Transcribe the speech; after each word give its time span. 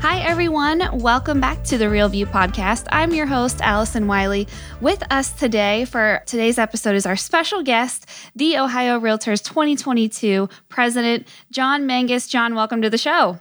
Hi, 0.00 0.20
everyone. 0.20 0.98
Welcome 0.98 1.42
back 1.42 1.62
to 1.64 1.76
the 1.76 1.90
Real 1.90 2.08
View 2.08 2.24
podcast. 2.24 2.86
I'm 2.90 3.12
your 3.12 3.26
host, 3.26 3.60
Allison 3.60 4.06
Wiley. 4.06 4.48
With 4.80 5.02
us 5.12 5.30
today 5.30 5.84
for 5.84 6.22
today's 6.24 6.58
episode 6.58 6.96
is 6.96 7.04
our 7.04 7.16
special 7.16 7.62
guest, 7.62 8.08
the 8.34 8.56
Ohio 8.56 8.98
Realtors 8.98 9.44
2022 9.44 10.48
president, 10.70 11.28
John 11.50 11.86
Mangas. 11.86 12.28
John, 12.28 12.54
welcome 12.54 12.80
to 12.80 12.88
the 12.88 12.96
show. 12.96 13.40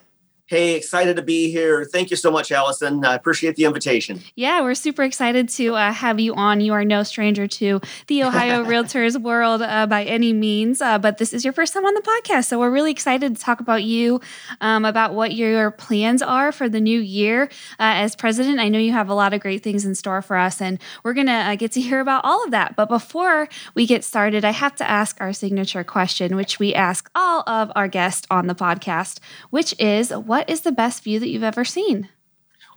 Hey, 0.49 0.73
excited 0.73 1.15
to 1.17 1.21
be 1.21 1.51
here. 1.51 1.85
Thank 1.85 2.09
you 2.09 2.17
so 2.17 2.31
much, 2.31 2.51
Allison. 2.51 3.05
I 3.05 3.13
appreciate 3.13 3.55
the 3.55 3.65
invitation. 3.65 4.19
Yeah, 4.33 4.63
we're 4.63 4.73
super 4.73 5.03
excited 5.03 5.47
to 5.49 5.75
uh, 5.75 5.93
have 5.93 6.19
you 6.19 6.33
on. 6.33 6.59
You 6.59 6.73
are 6.73 6.83
no 6.83 7.03
stranger 7.03 7.47
to 7.47 7.79
the 8.07 8.23
Ohio 8.23 8.63
Realtors 8.65 9.21
world 9.21 9.61
uh, 9.61 9.85
by 9.85 10.05
any 10.05 10.33
means, 10.33 10.81
uh, 10.81 10.97
but 10.97 11.19
this 11.19 11.33
is 11.33 11.43
your 11.43 11.53
first 11.53 11.75
time 11.75 11.85
on 11.85 11.93
the 11.93 12.01
podcast. 12.01 12.45
So 12.45 12.57
we're 12.57 12.71
really 12.71 12.89
excited 12.89 13.35
to 13.35 13.39
talk 13.39 13.59
about 13.59 13.83
you, 13.83 14.21
um, 14.59 14.85
about 14.85 15.13
what 15.13 15.33
your 15.33 15.69
plans 15.69 16.23
are 16.23 16.51
for 16.51 16.67
the 16.67 16.81
new 16.81 16.99
year 16.99 17.43
uh, 17.73 18.01
as 18.01 18.15
president. 18.15 18.57
I 18.57 18.69
know 18.69 18.79
you 18.79 18.91
have 18.91 19.07
a 19.07 19.13
lot 19.13 19.35
of 19.35 19.41
great 19.41 19.61
things 19.61 19.85
in 19.85 19.93
store 19.93 20.23
for 20.23 20.35
us, 20.35 20.63
and 20.63 20.79
we're 21.03 21.13
going 21.13 21.27
to 21.27 21.33
uh, 21.33 21.55
get 21.57 21.73
to 21.73 21.81
hear 21.81 21.99
about 21.99 22.25
all 22.25 22.43
of 22.43 22.49
that. 22.49 22.75
But 22.75 22.89
before 22.89 23.49
we 23.75 23.85
get 23.85 24.03
started, 24.03 24.43
I 24.43 24.49
have 24.49 24.75
to 24.77 24.89
ask 24.89 25.21
our 25.21 25.31
signature 25.31 25.83
question, 25.83 26.35
which 26.35 26.57
we 26.57 26.73
ask 26.73 27.07
all 27.13 27.43
of 27.45 27.71
our 27.75 27.87
guests 27.87 28.25
on 28.31 28.47
the 28.47 28.55
podcast, 28.55 29.19
which 29.51 29.79
is 29.79 30.09
what 30.09 30.38
what 30.39 30.49
is 30.49 30.61
the 30.61 30.71
best 30.71 31.03
view 31.03 31.19
that 31.19 31.27
you've 31.27 31.43
ever 31.43 31.65
seen? 31.65 32.07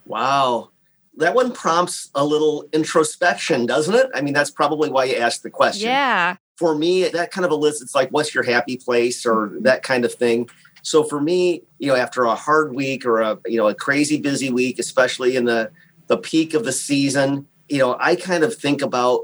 Wow. 0.04 0.70
That 1.18 1.36
one 1.36 1.52
prompts 1.52 2.10
a 2.12 2.24
little 2.24 2.64
introspection, 2.72 3.66
doesn't 3.66 3.94
it? 3.94 4.06
I 4.16 4.20
mean, 4.20 4.34
that's 4.34 4.50
probably 4.50 4.90
why 4.90 5.04
you 5.04 5.14
asked 5.14 5.44
the 5.44 5.50
question. 5.50 5.86
Yeah. 5.88 6.36
For 6.56 6.74
me, 6.74 7.06
that 7.06 7.30
kind 7.30 7.44
of 7.44 7.52
elicits 7.52 7.94
like, 7.94 8.08
what's 8.10 8.34
your 8.34 8.42
happy 8.42 8.78
place 8.78 9.24
or 9.24 9.46
mm-hmm. 9.46 9.62
that 9.62 9.84
kind 9.84 10.04
of 10.04 10.12
thing. 10.12 10.50
So 10.82 11.04
for 11.04 11.20
me, 11.20 11.62
you 11.78 11.86
know, 11.86 11.94
after 11.94 12.24
a 12.24 12.34
hard 12.34 12.74
week 12.74 13.06
or 13.06 13.20
a, 13.20 13.38
you 13.46 13.58
know, 13.58 13.68
a 13.68 13.76
crazy 13.76 14.20
busy 14.20 14.50
week, 14.50 14.80
especially 14.80 15.36
in 15.36 15.44
the, 15.44 15.70
the 16.08 16.16
peak 16.16 16.54
of 16.54 16.64
the 16.64 16.72
season, 16.72 17.46
you 17.68 17.78
know, 17.78 17.96
I 18.00 18.16
kind 18.16 18.42
of 18.42 18.56
think 18.56 18.82
about 18.82 19.20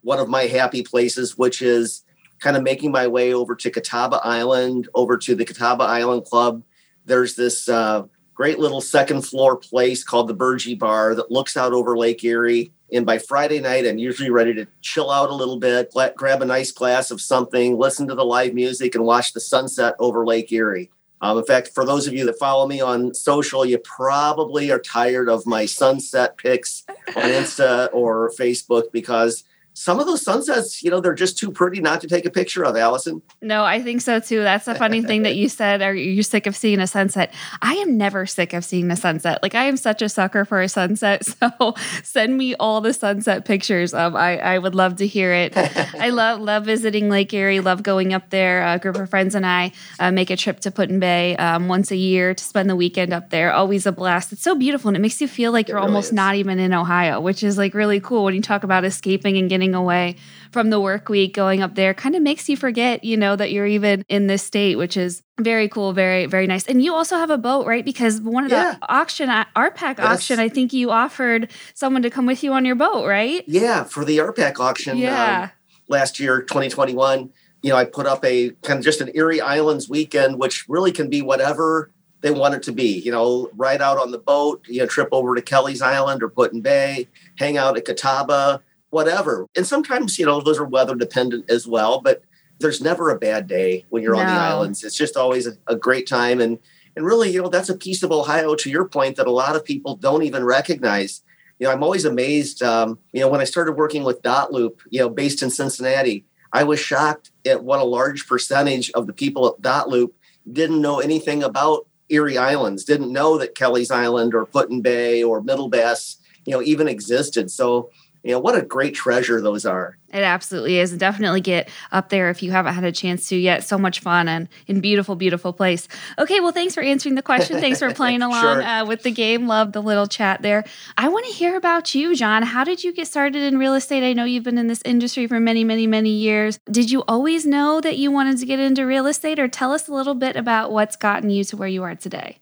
one 0.00 0.18
of 0.18 0.30
my 0.30 0.44
happy 0.44 0.82
places, 0.82 1.36
which 1.36 1.60
is 1.60 2.04
kind 2.38 2.56
of 2.56 2.62
making 2.62 2.90
my 2.90 3.06
way 3.06 3.34
over 3.34 3.54
to 3.54 3.70
Catawba 3.70 4.20
Island, 4.24 4.88
over 4.94 5.18
to 5.18 5.34
the 5.34 5.44
Catawba 5.44 5.84
Island 5.84 6.24
Club, 6.24 6.62
there's 7.04 7.34
this 7.34 7.68
uh, 7.68 8.04
great 8.34 8.58
little 8.58 8.80
second 8.80 9.22
floor 9.22 9.56
place 9.56 10.02
called 10.04 10.28
the 10.28 10.34
Burgee 10.34 10.74
Bar 10.74 11.14
that 11.14 11.30
looks 11.30 11.56
out 11.56 11.72
over 11.72 11.96
Lake 11.96 12.22
Erie. 12.24 12.72
And 12.92 13.06
by 13.06 13.18
Friday 13.18 13.60
night, 13.60 13.86
I'm 13.86 13.98
usually 13.98 14.30
ready 14.30 14.52
to 14.54 14.66
chill 14.80 15.10
out 15.10 15.30
a 15.30 15.34
little 15.34 15.58
bit, 15.58 15.92
grab 16.16 16.42
a 16.42 16.44
nice 16.44 16.72
glass 16.72 17.10
of 17.10 17.20
something, 17.20 17.78
listen 17.78 18.06
to 18.08 18.14
the 18.14 18.24
live 18.24 18.54
music, 18.54 18.94
and 18.94 19.04
watch 19.04 19.32
the 19.32 19.40
sunset 19.40 19.94
over 19.98 20.26
Lake 20.26 20.52
Erie. 20.52 20.90
Um, 21.22 21.38
in 21.38 21.44
fact, 21.44 21.68
for 21.68 21.84
those 21.84 22.08
of 22.08 22.14
you 22.14 22.26
that 22.26 22.38
follow 22.38 22.66
me 22.66 22.80
on 22.80 23.14
social, 23.14 23.64
you 23.64 23.78
probably 23.78 24.72
are 24.72 24.80
tired 24.80 25.28
of 25.28 25.46
my 25.46 25.66
sunset 25.66 26.36
pics 26.36 26.84
on 26.88 27.22
Insta 27.22 27.88
or 27.92 28.32
Facebook 28.38 28.90
because 28.92 29.44
some 29.74 29.98
of 29.98 30.06
those 30.06 30.22
sunsets, 30.22 30.82
you 30.82 30.90
know, 30.90 31.00
they're 31.00 31.14
just 31.14 31.38
too 31.38 31.50
pretty 31.50 31.80
not 31.80 32.00
to 32.02 32.06
take 32.06 32.26
a 32.26 32.30
picture 32.30 32.64
of, 32.64 32.76
Allison. 32.76 33.22
No, 33.40 33.64
I 33.64 33.82
think 33.82 34.00
so 34.00 34.20
too. 34.20 34.42
That's 34.42 34.66
the 34.66 34.74
funny 34.74 35.02
thing 35.02 35.22
that 35.22 35.36
you 35.36 35.48
said. 35.48 35.82
Are 35.82 35.94
you 35.94 36.22
sick 36.22 36.46
of 36.46 36.54
seeing 36.54 36.80
a 36.80 36.86
sunset? 36.86 37.32
I 37.62 37.74
am 37.74 37.96
never 37.96 38.26
sick 38.26 38.52
of 38.52 38.64
seeing 38.64 38.90
a 38.90 38.96
sunset. 38.96 39.42
Like 39.42 39.54
I 39.54 39.64
am 39.64 39.76
such 39.76 40.02
a 40.02 40.08
sucker 40.08 40.44
for 40.44 40.60
a 40.60 40.68
sunset. 40.68 41.22
So 41.42 41.74
send 42.02 42.38
me 42.38 42.54
all 42.54 42.80
the 42.80 42.92
sunset 42.92 43.44
pictures. 43.44 43.94
Um, 43.94 44.16
I, 44.16 44.38
I 44.38 44.58
would 44.58 44.74
love 44.74 44.96
to 44.96 45.06
hear 45.06 45.32
it. 45.32 45.56
I 45.56 46.10
love 46.10 46.40
love 46.40 46.64
visiting 46.64 47.08
Lake 47.08 47.32
Erie. 47.32 47.60
Love 47.60 47.82
going 47.82 48.14
up 48.14 48.30
there. 48.30 48.64
A 48.66 48.78
group 48.78 48.96
of 48.96 49.10
friends 49.10 49.34
and 49.34 49.44
I 49.44 49.72
uh, 49.98 50.12
make 50.12 50.30
a 50.30 50.36
trip 50.36 50.60
to 50.60 50.70
Put-in-Bay 50.70 51.36
um, 51.36 51.68
once 51.68 51.90
a 51.90 51.96
year 51.96 52.34
to 52.34 52.44
spend 52.44 52.70
the 52.70 52.76
weekend 52.76 53.12
up 53.12 53.30
there. 53.30 53.52
Always 53.52 53.86
a 53.86 53.92
blast. 53.92 54.32
It's 54.32 54.42
so 54.42 54.54
beautiful 54.54 54.88
and 54.88 54.96
it 54.96 55.00
makes 55.00 55.20
you 55.20 55.28
feel 55.28 55.52
like 55.52 55.68
you're 55.68 55.76
really 55.76 55.88
almost 55.88 56.08
is. 56.08 56.12
not 56.12 56.36
even 56.36 56.58
in 56.58 56.72
Ohio, 56.72 57.20
which 57.20 57.42
is 57.42 57.58
like 57.58 57.74
really 57.74 58.00
cool 58.00 58.24
when 58.24 58.34
you 58.34 58.42
talk 58.42 58.62
about 58.62 58.84
escaping 58.84 59.36
and 59.36 59.48
getting 59.48 59.61
away 59.74 60.16
from 60.52 60.70
the 60.70 60.80
work 60.80 61.08
week 61.08 61.34
going 61.34 61.62
up 61.62 61.74
there 61.74 61.94
kind 61.94 62.14
of 62.14 62.22
makes 62.22 62.48
you 62.48 62.56
forget, 62.56 63.04
you 63.04 63.16
know, 63.16 63.34
that 63.34 63.52
you're 63.52 63.66
even 63.66 64.04
in 64.08 64.26
this 64.26 64.42
state, 64.42 64.76
which 64.76 64.96
is 64.96 65.22
very 65.40 65.68
cool, 65.68 65.92
very, 65.92 66.26
very 66.26 66.46
nice. 66.46 66.66
And 66.66 66.82
you 66.82 66.94
also 66.94 67.16
have 67.16 67.30
a 67.30 67.38
boat, 67.38 67.66
right? 67.66 67.84
Because 67.84 68.20
one 68.20 68.44
of 68.44 68.50
yeah. 68.50 68.72
the 68.74 68.92
auction, 68.92 69.28
RPAC 69.28 69.98
yes. 69.98 70.00
auction, 70.00 70.38
I 70.38 70.48
think 70.48 70.72
you 70.72 70.90
offered 70.90 71.50
someone 71.74 72.02
to 72.02 72.10
come 72.10 72.26
with 72.26 72.44
you 72.44 72.52
on 72.52 72.64
your 72.64 72.74
boat, 72.74 73.06
right? 73.06 73.44
Yeah, 73.46 73.84
for 73.84 74.04
the 74.04 74.18
RPAC 74.18 74.60
auction 74.60 74.98
yeah. 74.98 75.44
Um, 75.44 75.50
last 75.88 76.20
year, 76.20 76.42
2021. 76.42 77.30
You 77.62 77.70
know, 77.70 77.76
I 77.76 77.84
put 77.84 78.06
up 78.06 78.24
a 78.24 78.50
kind 78.62 78.78
of 78.78 78.84
just 78.84 79.00
an 79.00 79.10
Erie 79.14 79.40
Islands 79.40 79.88
weekend, 79.88 80.40
which 80.40 80.68
really 80.68 80.90
can 80.90 81.08
be 81.08 81.22
whatever 81.22 81.90
they 82.20 82.30
want 82.30 82.54
it 82.54 82.62
to 82.64 82.72
be. 82.72 82.98
You 82.98 83.12
know, 83.12 83.50
ride 83.56 83.80
out 83.80 83.98
on 83.98 84.10
the 84.10 84.18
boat, 84.18 84.64
you 84.68 84.80
know, 84.80 84.86
trip 84.86 85.08
over 85.12 85.34
to 85.34 85.42
Kelleys 85.42 85.82
Island 85.82 86.22
or 86.22 86.28
Put-in-Bay, 86.28 87.08
hang 87.36 87.56
out 87.56 87.76
at 87.76 87.84
Catawba, 87.84 88.62
whatever. 88.92 89.46
And 89.56 89.66
sometimes, 89.66 90.18
you 90.18 90.26
know, 90.26 90.42
those 90.42 90.58
are 90.58 90.66
weather 90.66 90.94
dependent 90.94 91.50
as 91.50 91.66
well, 91.66 92.02
but 92.02 92.22
there's 92.60 92.82
never 92.82 93.08
a 93.08 93.18
bad 93.18 93.46
day 93.46 93.86
when 93.88 94.02
you're 94.02 94.12
no. 94.12 94.20
on 94.20 94.26
the 94.26 94.32
islands. 94.32 94.84
It's 94.84 94.96
just 94.96 95.16
always 95.16 95.46
a, 95.46 95.52
a, 95.66 95.74
great 95.74 96.06
time. 96.06 96.42
And 96.42 96.58
and 96.94 97.06
really, 97.06 97.30
you 97.30 97.40
know, 97.40 97.48
that's 97.48 97.70
a 97.70 97.76
piece 97.76 98.02
of 98.02 98.12
Ohio, 98.12 98.54
to 98.54 98.70
your 98.70 98.86
point, 98.86 99.16
that 99.16 99.26
a 99.26 99.30
lot 99.30 99.56
of 99.56 99.64
people 99.64 99.96
don't 99.96 100.24
even 100.24 100.44
recognize. 100.44 101.22
You 101.58 101.66
know, 101.66 101.72
I'm 101.72 101.82
always 101.82 102.04
amazed. 102.04 102.62
Um, 102.62 102.98
you 103.14 103.20
know, 103.20 103.28
when 103.28 103.40
I 103.40 103.44
started 103.44 103.72
working 103.72 104.04
with 104.04 104.20
Dot 104.20 104.52
Loop, 104.52 104.82
you 104.90 105.00
know, 105.00 105.08
based 105.08 105.42
in 105.42 105.48
Cincinnati, 105.48 106.26
I 106.52 106.64
was 106.64 106.78
shocked 106.78 107.30
at 107.46 107.64
what 107.64 107.80
a 107.80 107.84
large 107.84 108.28
percentage 108.28 108.90
of 108.90 109.06
the 109.06 109.14
people 109.14 109.48
at 109.48 109.62
Dot 109.62 109.88
Loop 109.88 110.14
didn't 110.52 110.82
know 110.82 111.00
anything 111.00 111.42
about 111.42 111.86
Erie 112.10 112.36
Islands, 112.36 112.84
didn't 112.84 113.10
know 113.10 113.38
that 113.38 113.54
Kelleys 113.54 113.90
Island 113.90 114.34
or 114.34 114.44
Put-in-Bay 114.44 115.22
or 115.22 115.40
Middle 115.40 115.70
Bass, 115.70 116.18
you 116.44 116.52
know, 116.52 116.60
even 116.60 116.88
existed. 116.88 117.50
So 117.50 117.90
you 118.22 118.30
know 118.30 118.38
what 118.38 118.56
a 118.56 118.62
great 118.62 118.94
treasure 118.94 119.40
those 119.40 119.66
are. 119.66 119.98
It 120.12 120.22
absolutely 120.22 120.78
is. 120.78 120.92
And 120.92 121.00
definitely 121.00 121.40
get 121.40 121.68
up 121.90 122.10
there 122.10 122.30
if 122.30 122.42
you 122.42 122.50
haven't 122.52 122.74
had 122.74 122.84
a 122.84 122.92
chance 122.92 123.28
to 123.30 123.36
yet. 123.36 123.64
So 123.64 123.78
much 123.78 124.00
fun 124.00 124.28
and 124.28 124.48
in 124.66 124.80
beautiful 124.80 125.16
beautiful 125.16 125.52
place. 125.52 125.88
Okay 126.18 126.38
well 126.40 126.52
thanks 126.52 126.74
for 126.74 126.82
answering 126.82 127.16
the 127.16 127.22
question. 127.22 127.60
Thanks 127.60 127.80
for 127.80 127.92
playing 127.94 128.22
along 128.22 128.42
sure. 128.42 128.62
uh, 128.62 128.84
with 128.84 129.02
the 129.02 129.10
game. 129.10 129.48
Love 129.48 129.72
the 129.72 129.82
little 129.82 130.06
chat 130.06 130.42
there. 130.42 130.64
I 130.96 131.08
want 131.08 131.26
to 131.26 131.32
hear 131.32 131.56
about 131.56 131.94
you 131.94 132.14
john. 132.14 132.42
How 132.42 132.64
did 132.64 132.84
you 132.84 132.92
get 132.92 133.08
started 133.08 133.42
in 133.42 133.58
real 133.58 133.74
estate? 133.74 134.08
I 134.08 134.12
know 134.12 134.24
you've 134.24 134.44
been 134.44 134.58
in 134.58 134.68
this 134.68 134.82
industry 134.84 135.26
for 135.26 135.40
many 135.40 135.64
many 135.64 135.86
many 135.86 136.10
years. 136.10 136.60
Did 136.70 136.90
you 136.90 137.02
always 137.08 137.44
know 137.44 137.80
that 137.80 137.98
you 137.98 138.10
wanted 138.10 138.38
to 138.38 138.46
get 138.46 138.60
into 138.60 138.86
real 138.86 139.06
estate 139.06 139.38
or 139.38 139.48
tell 139.48 139.72
us 139.72 139.88
a 139.88 139.94
little 139.94 140.14
bit 140.14 140.36
about 140.36 140.70
what's 140.70 140.96
gotten 140.96 141.30
you 141.30 141.42
to 141.44 141.56
where 141.56 141.68
you 141.68 141.82
are 141.82 141.96
today? 141.96 142.38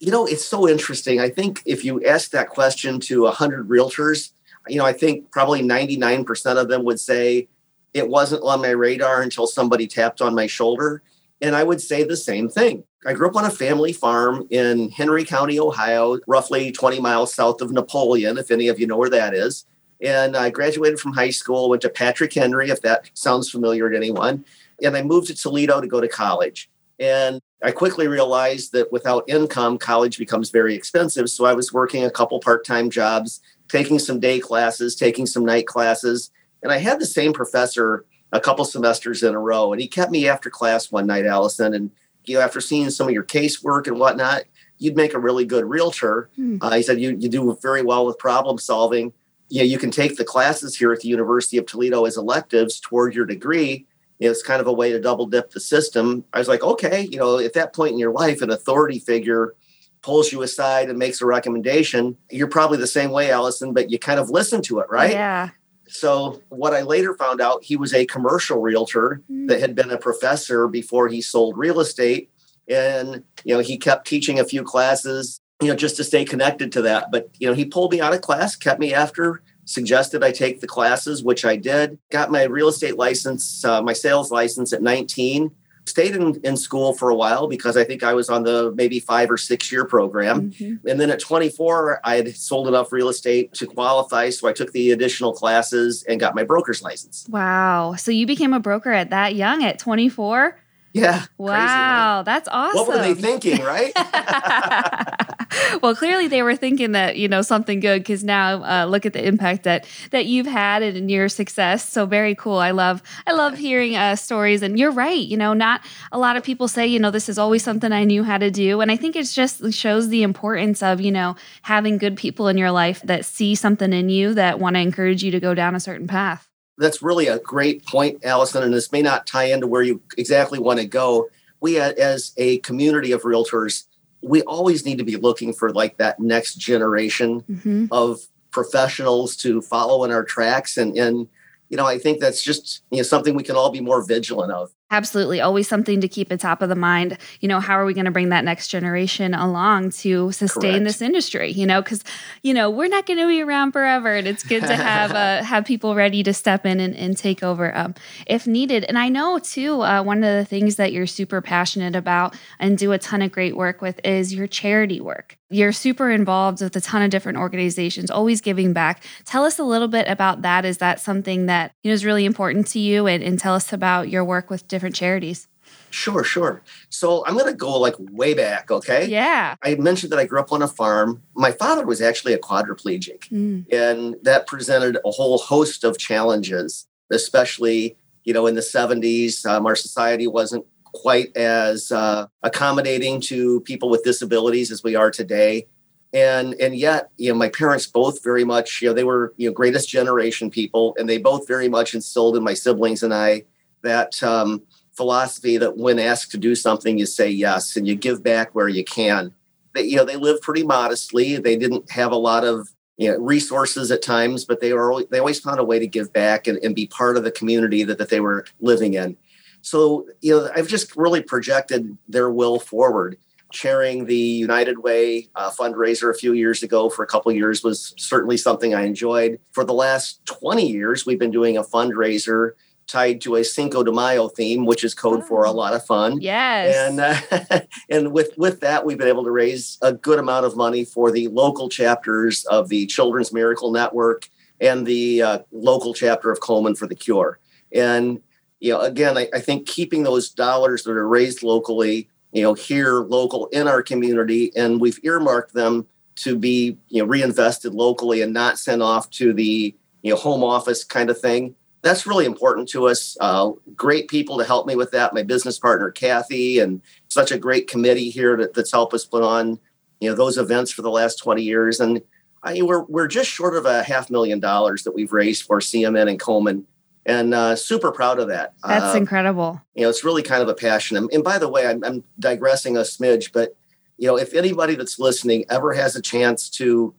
You 0.00 0.10
know 0.10 0.26
it's 0.26 0.44
so 0.44 0.68
interesting. 0.68 1.20
I 1.20 1.28
think 1.28 1.62
if 1.66 1.84
you 1.84 2.02
ask 2.04 2.30
that 2.30 2.48
question 2.48 3.00
to 3.00 3.22
100 3.22 3.68
realtors 3.68 4.32
you 4.70 4.78
know, 4.78 4.86
I 4.86 4.92
think 4.92 5.30
probably 5.30 5.62
99% 5.62 6.56
of 6.56 6.68
them 6.68 6.84
would 6.84 7.00
say 7.00 7.48
it 7.94 8.08
wasn't 8.08 8.42
on 8.42 8.60
my 8.60 8.70
radar 8.70 9.22
until 9.22 9.46
somebody 9.46 9.86
tapped 9.86 10.20
on 10.20 10.34
my 10.34 10.46
shoulder. 10.46 11.02
And 11.40 11.54
I 11.54 11.62
would 11.62 11.80
say 11.80 12.04
the 12.04 12.16
same 12.16 12.48
thing. 12.48 12.84
I 13.06 13.12
grew 13.12 13.28
up 13.28 13.36
on 13.36 13.44
a 13.44 13.50
family 13.50 13.92
farm 13.92 14.46
in 14.50 14.90
Henry 14.90 15.24
County, 15.24 15.58
Ohio, 15.58 16.18
roughly 16.26 16.72
20 16.72 17.00
miles 17.00 17.32
south 17.32 17.60
of 17.60 17.70
Napoleon, 17.70 18.38
if 18.38 18.50
any 18.50 18.68
of 18.68 18.80
you 18.80 18.86
know 18.86 18.96
where 18.96 19.10
that 19.10 19.34
is. 19.34 19.64
And 20.00 20.36
I 20.36 20.50
graduated 20.50 20.98
from 21.00 21.12
high 21.12 21.30
school, 21.30 21.68
went 21.68 21.82
to 21.82 21.88
Patrick 21.88 22.34
Henry, 22.34 22.70
if 22.70 22.82
that 22.82 23.10
sounds 23.14 23.50
familiar 23.50 23.88
to 23.88 23.96
anyone. 23.96 24.44
And 24.82 24.96
I 24.96 25.02
moved 25.02 25.28
to 25.28 25.34
Toledo 25.34 25.80
to 25.80 25.86
go 25.86 26.00
to 26.00 26.08
college. 26.08 26.68
And 27.00 27.40
I 27.62 27.70
quickly 27.70 28.08
realized 28.08 28.72
that 28.72 28.92
without 28.92 29.24
income, 29.28 29.78
college 29.78 30.18
becomes 30.18 30.50
very 30.50 30.74
expensive. 30.74 31.30
So 31.30 31.44
I 31.44 31.52
was 31.52 31.72
working 31.72 32.04
a 32.04 32.10
couple 32.10 32.38
part 32.40 32.64
time 32.64 32.90
jobs 32.90 33.40
taking 33.68 33.98
some 33.98 34.20
day 34.20 34.40
classes, 34.40 34.96
taking 34.96 35.26
some 35.26 35.44
night 35.44 35.66
classes. 35.66 36.30
And 36.62 36.72
I 36.72 36.78
had 36.78 37.00
the 37.00 37.06
same 37.06 37.32
professor 37.32 38.04
a 38.32 38.40
couple 38.40 38.64
semesters 38.64 39.22
in 39.22 39.34
a 39.34 39.38
row. 39.38 39.72
And 39.72 39.80
he 39.80 39.88
kept 39.88 40.10
me 40.10 40.28
after 40.28 40.50
class 40.50 40.92
one 40.92 41.06
night, 41.06 41.26
Allison. 41.26 41.74
And 41.74 41.90
you 42.24 42.34
know, 42.34 42.40
after 42.40 42.60
seeing 42.60 42.90
some 42.90 43.08
of 43.08 43.14
your 43.14 43.24
casework 43.24 43.86
and 43.86 43.98
whatnot, 43.98 44.42
you'd 44.78 44.96
make 44.96 45.14
a 45.14 45.18
really 45.18 45.44
good 45.44 45.64
realtor. 45.64 46.30
Hmm. 46.36 46.58
Uh, 46.60 46.76
he 46.76 46.82
said 46.82 47.00
you 47.00 47.16
you 47.18 47.28
do 47.28 47.56
very 47.62 47.82
well 47.82 48.06
with 48.06 48.18
problem 48.18 48.58
solving. 48.58 49.12
You 49.48 49.60
know, 49.60 49.64
you 49.64 49.78
can 49.78 49.90
take 49.90 50.16
the 50.16 50.24
classes 50.24 50.76
here 50.76 50.92
at 50.92 51.00
the 51.00 51.08
University 51.08 51.56
of 51.56 51.66
Toledo 51.66 52.04
as 52.04 52.16
electives 52.16 52.80
toward 52.80 53.14
your 53.14 53.24
degree. 53.24 53.86
You 54.18 54.26
know, 54.26 54.30
it's 54.30 54.42
kind 54.42 54.60
of 54.60 54.66
a 54.66 54.72
way 54.72 54.92
to 54.92 55.00
double 55.00 55.26
dip 55.26 55.52
the 55.52 55.60
system. 55.60 56.24
I 56.34 56.38
was 56.38 56.48
like, 56.48 56.62
okay, 56.62 57.08
you 57.10 57.18
know, 57.18 57.38
at 57.38 57.54
that 57.54 57.74
point 57.74 57.92
in 57.92 57.98
your 57.98 58.12
life, 58.12 58.42
an 58.42 58.50
authority 58.50 58.98
figure 58.98 59.54
pulls 60.02 60.32
you 60.32 60.42
aside 60.42 60.88
and 60.88 60.98
makes 60.98 61.20
a 61.20 61.26
recommendation, 61.26 62.16
you're 62.30 62.48
probably 62.48 62.78
the 62.78 62.86
same 62.86 63.10
way, 63.10 63.30
Allison, 63.30 63.72
but 63.72 63.90
you 63.90 63.98
kind 63.98 64.20
of 64.20 64.30
listen 64.30 64.62
to 64.62 64.78
it, 64.80 64.86
right? 64.90 65.12
Yeah. 65.12 65.50
So, 65.90 66.42
what 66.50 66.74
I 66.74 66.82
later 66.82 67.14
found 67.14 67.40
out, 67.40 67.64
he 67.64 67.76
was 67.76 67.94
a 67.94 68.04
commercial 68.06 68.60
realtor 68.60 69.22
Mm. 69.30 69.48
that 69.48 69.60
had 69.60 69.74
been 69.74 69.90
a 69.90 69.96
professor 69.98 70.68
before 70.68 71.08
he 71.08 71.22
sold 71.22 71.56
real 71.56 71.80
estate. 71.80 72.30
And, 72.68 73.22
you 73.44 73.54
know, 73.54 73.60
he 73.60 73.78
kept 73.78 74.06
teaching 74.06 74.38
a 74.38 74.44
few 74.44 74.62
classes, 74.62 75.40
you 75.62 75.68
know, 75.68 75.74
just 75.74 75.96
to 75.96 76.04
stay 76.04 76.24
connected 76.26 76.70
to 76.72 76.82
that. 76.82 77.06
But, 77.10 77.30
you 77.38 77.48
know, 77.48 77.54
he 77.54 77.64
pulled 77.64 77.92
me 77.92 78.00
out 78.02 78.12
of 78.12 78.20
class, 78.20 78.54
kept 78.56 78.78
me 78.78 78.92
after, 78.92 79.40
suggested 79.64 80.22
I 80.22 80.32
take 80.32 80.60
the 80.60 80.66
classes, 80.66 81.22
which 81.24 81.46
I 81.46 81.56
did. 81.56 81.98
Got 82.10 82.30
my 82.30 82.44
real 82.44 82.68
estate 82.68 82.96
license, 82.98 83.64
uh, 83.64 83.80
my 83.80 83.94
sales 83.94 84.30
license 84.30 84.74
at 84.74 84.82
19. 84.82 85.50
Stayed 85.88 86.14
in, 86.14 86.40
in 86.44 86.56
school 86.56 86.92
for 86.92 87.08
a 87.08 87.14
while 87.14 87.48
because 87.48 87.76
I 87.76 87.84
think 87.84 88.02
I 88.02 88.12
was 88.12 88.28
on 88.28 88.42
the 88.42 88.72
maybe 88.76 89.00
five 89.00 89.30
or 89.30 89.36
six 89.36 89.72
year 89.72 89.84
program. 89.84 90.50
Mhm. 90.52 90.80
And 90.86 91.00
then 91.00 91.10
at 91.10 91.18
24, 91.20 92.00
I 92.04 92.16
had 92.16 92.36
sold 92.36 92.68
enough 92.68 92.92
real 92.92 93.08
estate 93.08 93.52
to 93.54 93.66
qualify. 93.66 94.30
So 94.30 94.48
I 94.48 94.52
took 94.52 94.72
the 94.72 94.90
additional 94.92 95.32
classes 95.32 96.04
and 96.08 96.20
got 96.20 96.34
my 96.34 96.44
broker's 96.44 96.82
license. 96.82 97.26
Wow. 97.28 97.94
So 97.96 98.10
you 98.10 98.26
became 98.26 98.52
a 98.52 98.60
broker 98.60 98.92
at 98.92 99.10
that 99.10 99.34
young, 99.34 99.64
at 99.64 99.78
24? 99.78 100.58
Yeah. 100.92 101.12
crazy, 101.12 101.28
right? 101.38 101.64
Wow. 101.66 102.22
That's 102.22 102.48
awesome. 102.48 102.78
What 102.78 102.88
were 102.88 102.98
they 102.98 103.14
thinking, 103.14 103.62
right? 103.64 103.92
well, 105.82 105.94
clearly 105.94 106.28
they 106.28 106.42
were 106.42 106.56
thinking 106.56 106.92
that 106.92 107.16
you 107.16 107.28
know 107.28 107.42
something 107.42 107.80
good 107.80 108.00
because 108.00 108.24
now 108.24 108.62
uh, 108.64 108.86
look 108.86 109.06
at 109.06 109.12
the 109.12 109.26
impact 109.26 109.64
that 109.64 109.86
that 110.10 110.26
you've 110.26 110.46
had 110.46 110.82
and 110.82 111.10
your 111.10 111.28
success. 111.28 111.88
So 111.88 112.06
very 112.06 112.34
cool. 112.34 112.58
I 112.58 112.72
love 112.72 113.02
I 113.26 113.32
love 113.32 113.56
hearing 113.56 113.96
uh, 113.96 114.16
stories. 114.16 114.62
And 114.62 114.78
you're 114.78 114.90
right. 114.90 115.18
You 115.18 115.36
know, 115.36 115.54
not 115.54 115.82
a 116.12 116.18
lot 116.18 116.36
of 116.36 116.42
people 116.42 116.68
say 116.68 116.86
you 116.86 116.98
know 116.98 117.10
this 117.10 117.28
is 117.28 117.38
always 117.38 117.62
something 117.62 117.92
I 117.92 118.04
knew 118.04 118.24
how 118.24 118.38
to 118.38 118.50
do. 118.50 118.80
And 118.80 118.90
I 118.90 118.96
think 118.96 119.16
it 119.16 119.24
just 119.24 119.72
shows 119.72 120.08
the 120.08 120.22
importance 120.22 120.82
of 120.82 121.00
you 121.00 121.12
know 121.12 121.36
having 121.62 121.98
good 121.98 122.16
people 122.16 122.48
in 122.48 122.58
your 122.58 122.70
life 122.70 123.00
that 123.02 123.24
see 123.24 123.54
something 123.54 123.92
in 123.92 124.08
you 124.08 124.34
that 124.34 124.58
want 124.58 124.76
to 124.76 124.80
encourage 124.80 125.22
you 125.22 125.30
to 125.30 125.40
go 125.40 125.54
down 125.54 125.74
a 125.74 125.80
certain 125.80 126.06
path. 126.06 126.48
That's 126.76 127.02
really 127.02 127.26
a 127.26 127.40
great 127.40 127.84
point, 127.86 128.24
Allison. 128.24 128.62
And 128.62 128.72
this 128.72 128.92
may 128.92 129.02
not 129.02 129.26
tie 129.26 129.44
into 129.44 129.66
where 129.66 129.82
you 129.82 130.00
exactly 130.16 130.60
want 130.60 130.78
to 130.78 130.86
go. 130.86 131.28
We, 131.60 131.80
uh, 131.80 131.92
as 131.94 132.32
a 132.36 132.58
community 132.58 133.10
of 133.10 133.22
realtors, 133.22 133.86
we 134.22 134.42
always 134.42 134.84
need 134.84 134.98
to 134.98 135.04
be 135.04 135.16
looking 135.16 135.52
for 135.52 135.70
like 135.72 135.96
that 135.98 136.20
next 136.20 136.54
generation 136.56 137.40
hmm 137.40 137.86
of 137.90 138.20
professionals 138.50 139.36
to 139.36 139.60
follow 139.60 140.04
in 140.04 140.10
our 140.10 140.24
tracks. 140.24 140.76
And, 140.76 140.96
and 140.96 141.28
you 141.68 141.76
know, 141.76 141.86
I 141.86 141.98
think 141.98 142.20
that's 142.20 142.42
just 142.42 142.82
you 142.90 142.98
know 142.98 143.02
something 143.02 143.34
we 143.34 143.42
can 143.42 143.56
all 143.56 143.70
be 143.70 143.80
more 143.80 144.04
vigilant 144.04 144.52
of. 144.52 144.72
Absolutely. 144.90 145.42
Always 145.42 145.68
something 145.68 146.00
to 146.00 146.08
keep 146.08 146.32
at 146.32 146.40
top 146.40 146.62
of 146.62 146.70
the 146.70 146.74
mind. 146.74 147.18
You 147.40 147.48
know, 147.48 147.60
how 147.60 147.74
are 147.74 147.84
we 147.84 147.92
going 147.92 148.06
to 148.06 148.10
bring 148.10 148.30
that 148.30 148.42
next 148.42 148.68
generation 148.68 149.34
along 149.34 149.90
to 149.90 150.32
sustain 150.32 150.72
Correct. 150.72 150.84
this 150.84 151.02
industry? 151.02 151.50
You 151.50 151.66
know, 151.66 151.82
because, 151.82 152.02
you 152.42 152.54
know, 152.54 152.70
we're 152.70 152.88
not 152.88 153.04
going 153.04 153.18
to 153.18 153.26
be 153.26 153.42
around 153.42 153.72
forever. 153.72 154.14
And 154.14 154.26
it's 154.26 154.42
good 154.42 154.62
to 154.62 154.74
have 154.74 155.10
uh, 155.12 155.42
have 155.44 155.66
people 155.66 155.94
ready 155.94 156.22
to 156.22 156.32
step 156.32 156.64
in 156.64 156.80
and, 156.80 156.96
and 156.96 157.18
take 157.18 157.42
over 157.42 157.76
um, 157.76 157.94
if 158.26 158.46
needed. 158.46 158.84
And 158.84 158.98
I 158.98 159.10
know, 159.10 159.38
too, 159.38 159.82
uh, 159.82 160.02
one 160.02 160.24
of 160.24 160.34
the 160.34 160.46
things 160.46 160.76
that 160.76 160.92
you're 160.92 161.06
super 161.06 161.42
passionate 161.42 161.94
about 161.94 162.34
and 162.58 162.78
do 162.78 162.92
a 162.92 162.98
ton 162.98 163.20
of 163.20 163.30
great 163.30 163.56
work 163.56 163.82
with 163.82 164.00
is 164.04 164.34
your 164.34 164.46
charity 164.46 165.02
work. 165.02 165.36
You're 165.50 165.72
super 165.72 166.10
involved 166.10 166.62
with 166.62 166.76
a 166.76 166.80
ton 166.80 167.02
of 167.02 167.10
different 167.10 167.38
organizations, 167.38 168.10
always 168.10 168.40
giving 168.42 168.74
back. 168.74 169.02
Tell 169.24 169.44
us 169.44 169.58
a 169.58 169.64
little 169.64 169.88
bit 169.88 170.06
about 170.06 170.42
that. 170.42 170.66
Is 170.66 170.78
that 170.78 171.00
something 171.00 171.46
that 171.46 171.72
you 171.82 171.90
know, 171.90 171.94
is 171.94 172.04
really 172.04 172.26
important 172.26 172.66
to 172.68 172.78
you? 172.78 173.06
And, 173.06 173.22
and 173.22 173.38
tell 173.38 173.54
us 173.54 173.72
about 173.72 174.10
your 174.10 174.24
work 174.24 174.50
with 174.50 174.68
different 174.68 174.77
charities. 174.90 175.48
Sure, 175.90 176.24
sure. 176.24 176.62
So 176.90 177.24
I'm 177.26 177.34
going 177.34 177.46
to 177.46 177.56
go 177.56 177.78
like 177.78 177.94
way 177.98 178.34
back. 178.34 178.70
Okay. 178.70 179.06
Yeah. 179.06 179.54
I 179.62 179.74
mentioned 179.74 180.12
that 180.12 180.18
I 180.18 180.24
grew 180.24 180.40
up 180.40 180.52
on 180.52 180.62
a 180.62 180.68
farm. 180.68 181.22
My 181.34 181.52
father 181.52 181.86
was 181.86 182.00
actually 182.00 182.32
a 182.32 182.38
quadriplegic. 182.38 183.28
Mm. 183.30 183.70
and 183.72 184.16
that 184.22 184.46
presented 184.46 184.98
a 185.04 185.10
whole 185.10 185.38
host 185.38 185.84
of 185.84 185.98
challenges 185.98 186.86
especially 187.10 187.96
you 188.24 188.32
know 188.32 188.46
in 188.46 188.54
the 188.54 188.60
70s 188.60 189.44
um, 189.46 189.66
our 189.66 189.76
society 189.76 190.26
wasn't 190.26 190.64
quite 190.84 191.36
as 191.36 191.92
uh, 191.92 192.26
accommodating 192.42 193.20
to 193.20 193.60
people 193.60 193.88
with 193.88 194.04
disabilities 194.04 194.70
as 194.70 194.82
we 194.82 194.94
are 194.94 195.10
today 195.10 195.66
and 196.12 196.54
and 196.54 196.74
yet 196.74 197.10
you 197.16 197.30
know 197.30 197.38
my 197.38 197.48
parents 197.48 197.86
both 197.86 198.22
very 198.24 198.44
much 198.44 198.80
you 198.80 198.88
know 198.88 198.94
they 198.94 199.04
were 199.04 199.34
you 199.36 199.48
know 199.48 199.52
greatest 199.52 199.88
generation 199.88 200.50
people 200.50 200.94
and 200.98 201.08
they 201.08 201.18
both 201.18 201.46
very 201.46 201.68
much 201.68 201.94
instilled 201.94 202.36
in 202.36 202.42
my 202.42 202.54
siblings 202.54 203.02
and 203.02 203.12
i 203.12 203.42
that 203.82 204.22
um, 204.22 204.62
philosophy 204.96 205.56
that 205.56 205.76
when 205.76 205.98
asked 205.98 206.30
to 206.30 206.38
do 206.38 206.54
something 206.54 206.98
you 206.98 207.06
say 207.06 207.28
yes 207.28 207.76
and 207.76 207.86
you 207.86 207.94
give 207.94 208.22
back 208.22 208.54
where 208.54 208.68
you 208.68 208.84
can 208.84 209.32
they, 209.74 209.82
you 209.82 209.96
know 209.96 210.04
they 210.04 210.16
lived 210.16 210.42
pretty 210.42 210.64
modestly 210.64 211.36
they 211.36 211.56
didn't 211.56 211.90
have 211.90 212.12
a 212.12 212.16
lot 212.16 212.44
of 212.44 212.68
you 212.98 213.12
know, 213.12 213.18
resources 213.18 213.90
at 213.90 214.02
times, 214.02 214.44
but 214.44 214.60
they 214.60 214.72
were 214.72 215.04
they 215.10 215.20
always 215.20 215.40
found 215.40 215.60
a 215.60 215.64
way 215.64 215.78
to 215.78 215.86
give 215.86 216.12
back 216.12 216.46
and, 216.46 216.58
and 216.58 216.74
be 216.74 216.86
part 216.88 217.16
of 217.16 217.24
the 217.24 217.30
community 217.30 217.84
that, 217.84 217.96
that 217.96 218.10
they 218.10 218.20
were 218.20 218.44
living 218.60 218.94
in. 218.94 219.16
So, 219.62 220.06
you 220.20 220.32
know, 220.32 220.50
I've 220.54 220.68
just 220.68 220.96
really 220.96 221.22
projected 221.22 221.96
their 222.08 222.30
will 222.30 222.58
forward. 222.58 223.16
Chairing 223.50 224.04
the 224.04 224.16
United 224.16 224.80
Way 224.80 225.28
uh, 225.34 225.50
fundraiser 225.50 226.10
a 226.10 226.14
few 226.14 226.34
years 226.34 226.62
ago 226.62 226.90
for 226.90 227.02
a 227.02 227.06
couple 227.06 227.32
years 227.32 227.62
was 227.62 227.94
certainly 227.96 228.36
something 228.36 228.74
I 228.74 228.82
enjoyed. 228.82 229.40
For 229.52 229.64
the 229.64 229.72
last 229.72 230.24
20 230.26 230.66
years, 230.66 231.06
we've 231.06 231.18
been 231.18 231.30
doing 231.30 231.56
a 231.56 231.62
fundraiser 231.62 232.52
tied 232.88 233.20
to 233.20 233.36
a 233.36 233.44
Cinco 233.44 233.82
de 233.84 233.92
Mayo 233.92 234.28
theme, 234.28 234.64
which 234.66 234.82
is 234.82 234.94
code 234.94 235.24
for 235.24 235.44
a 235.44 235.50
Oh. 235.50 235.54
lot 235.54 235.74
of 235.74 235.84
fun. 235.84 236.20
Yes. 236.20 236.74
And 236.90 237.00
uh, 237.00 237.60
and 237.90 238.12
with 238.12 238.32
with 238.36 238.60
that, 238.60 238.84
we've 238.84 238.98
been 238.98 239.08
able 239.08 239.24
to 239.24 239.30
raise 239.30 239.78
a 239.82 239.92
good 239.92 240.18
amount 240.18 240.46
of 240.46 240.56
money 240.56 240.84
for 240.84 241.10
the 241.12 241.28
local 241.28 241.68
chapters 241.68 242.44
of 242.46 242.68
the 242.68 242.86
Children's 242.86 243.32
Miracle 243.32 243.70
Network 243.70 244.28
and 244.60 244.86
the 244.86 245.22
uh, 245.22 245.38
local 245.52 245.94
chapter 245.94 246.30
of 246.32 246.40
Komen 246.40 246.76
for 246.76 246.86
the 246.86 246.94
Cure. 246.96 247.38
And 247.72 248.20
you 248.60 248.72
know, 248.72 248.80
again, 248.80 249.16
I, 249.16 249.28
I 249.32 249.38
think 249.40 249.68
keeping 249.68 250.02
those 250.02 250.30
dollars 250.30 250.82
that 250.82 250.90
are 250.90 251.06
raised 251.06 251.44
locally, 251.44 252.08
you 252.32 252.42
know, 252.42 252.54
here 252.54 253.00
local 253.02 253.46
in 253.48 253.68
our 253.68 253.82
community, 253.82 254.50
and 254.56 254.80
we've 254.80 254.98
earmarked 255.04 255.54
them 255.54 255.86
to 256.16 256.36
be 256.36 256.76
you 256.88 257.00
know 257.00 257.06
reinvested 257.06 257.72
locally 257.74 258.22
and 258.22 258.32
not 258.32 258.58
sent 258.58 258.82
off 258.82 259.08
to 259.10 259.32
the 259.32 259.72
you 260.02 260.10
know 260.10 260.16
home 260.16 260.42
office 260.42 260.82
kind 260.82 261.10
of 261.10 261.20
thing 261.20 261.54
that's 261.82 262.06
really 262.06 262.24
important 262.26 262.68
to 262.70 262.88
us. 262.88 263.16
Uh, 263.20 263.52
great 263.76 264.08
people 264.08 264.38
to 264.38 264.44
help 264.44 264.66
me 264.66 264.74
with 264.76 264.90
that. 264.90 265.14
My 265.14 265.22
business 265.22 265.58
partner 265.58 265.90
Kathy, 265.90 266.58
and 266.58 266.82
such 267.08 267.30
a 267.30 267.38
great 267.38 267.68
committee 267.68 268.10
here 268.10 268.36
that, 268.36 268.54
that's 268.54 268.72
helped 268.72 268.94
us 268.94 269.04
put 269.04 269.22
on, 269.22 269.58
you 270.00 270.08
know, 270.10 270.16
those 270.16 270.38
events 270.38 270.70
for 270.72 270.82
the 270.82 270.90
last 270.90 271.16
twenty 271.16 271.42
years. 271.42 271.80
And 271.80 272.02
I, 272.42 272.60
we're 272.62 272.82
we're 272.84 273.06
just 273.08 273.30
short 273.30 273.56
of 273.56 273.64
a 273.66 273.82
half 273.82 274.10
million 274.10 274.40
dollars 274.40 274.82
that 274.84 274.92
we've 274.94 275.12
raised 275.12 275.44
for 275.44 275.60
CMN 275.60 276.10
and 276.10 276.20
Komen, 276.20 276.64
and 277.06 277.32
uh, 277.34 277.54
super 277.56 277.92
proud 277.92 278.18
of 278.18 278.28
that. 278.28 278.54
That's 278.66 278.94
Uh, 278.94 278.98
incredible. 278.98 279.60
you 279.74 279.82
know, 279.82 279.88
it's 279.90 280.04
really 280.04 280.22
kind 280.22 280.42
of 280.42 280.48
a 280.48 280.54
passion. 280.54 280.96
And, 280.96 281.08
and 281.12 281.22
by 281.24 281.38
the 281.38 281.48
way, 281.48 281.66
I'm, 281.66 281.82
I'm 281.84 282.04
digressing 282.18 282.76
a 282.76 282.80
smidge, 282.80 283.32
but 283.32 283.56
you 283.98 284.06
know, 284.06 284.16
if 284.16 284.34
anybody 284.34 284.76
that's 284.76 284.98
listening 285.00 285.44
ever 285.50 285.72
has 285.74 285.96
a 285.96 286.02
chance 286.02 286.48
to 286.50 286.94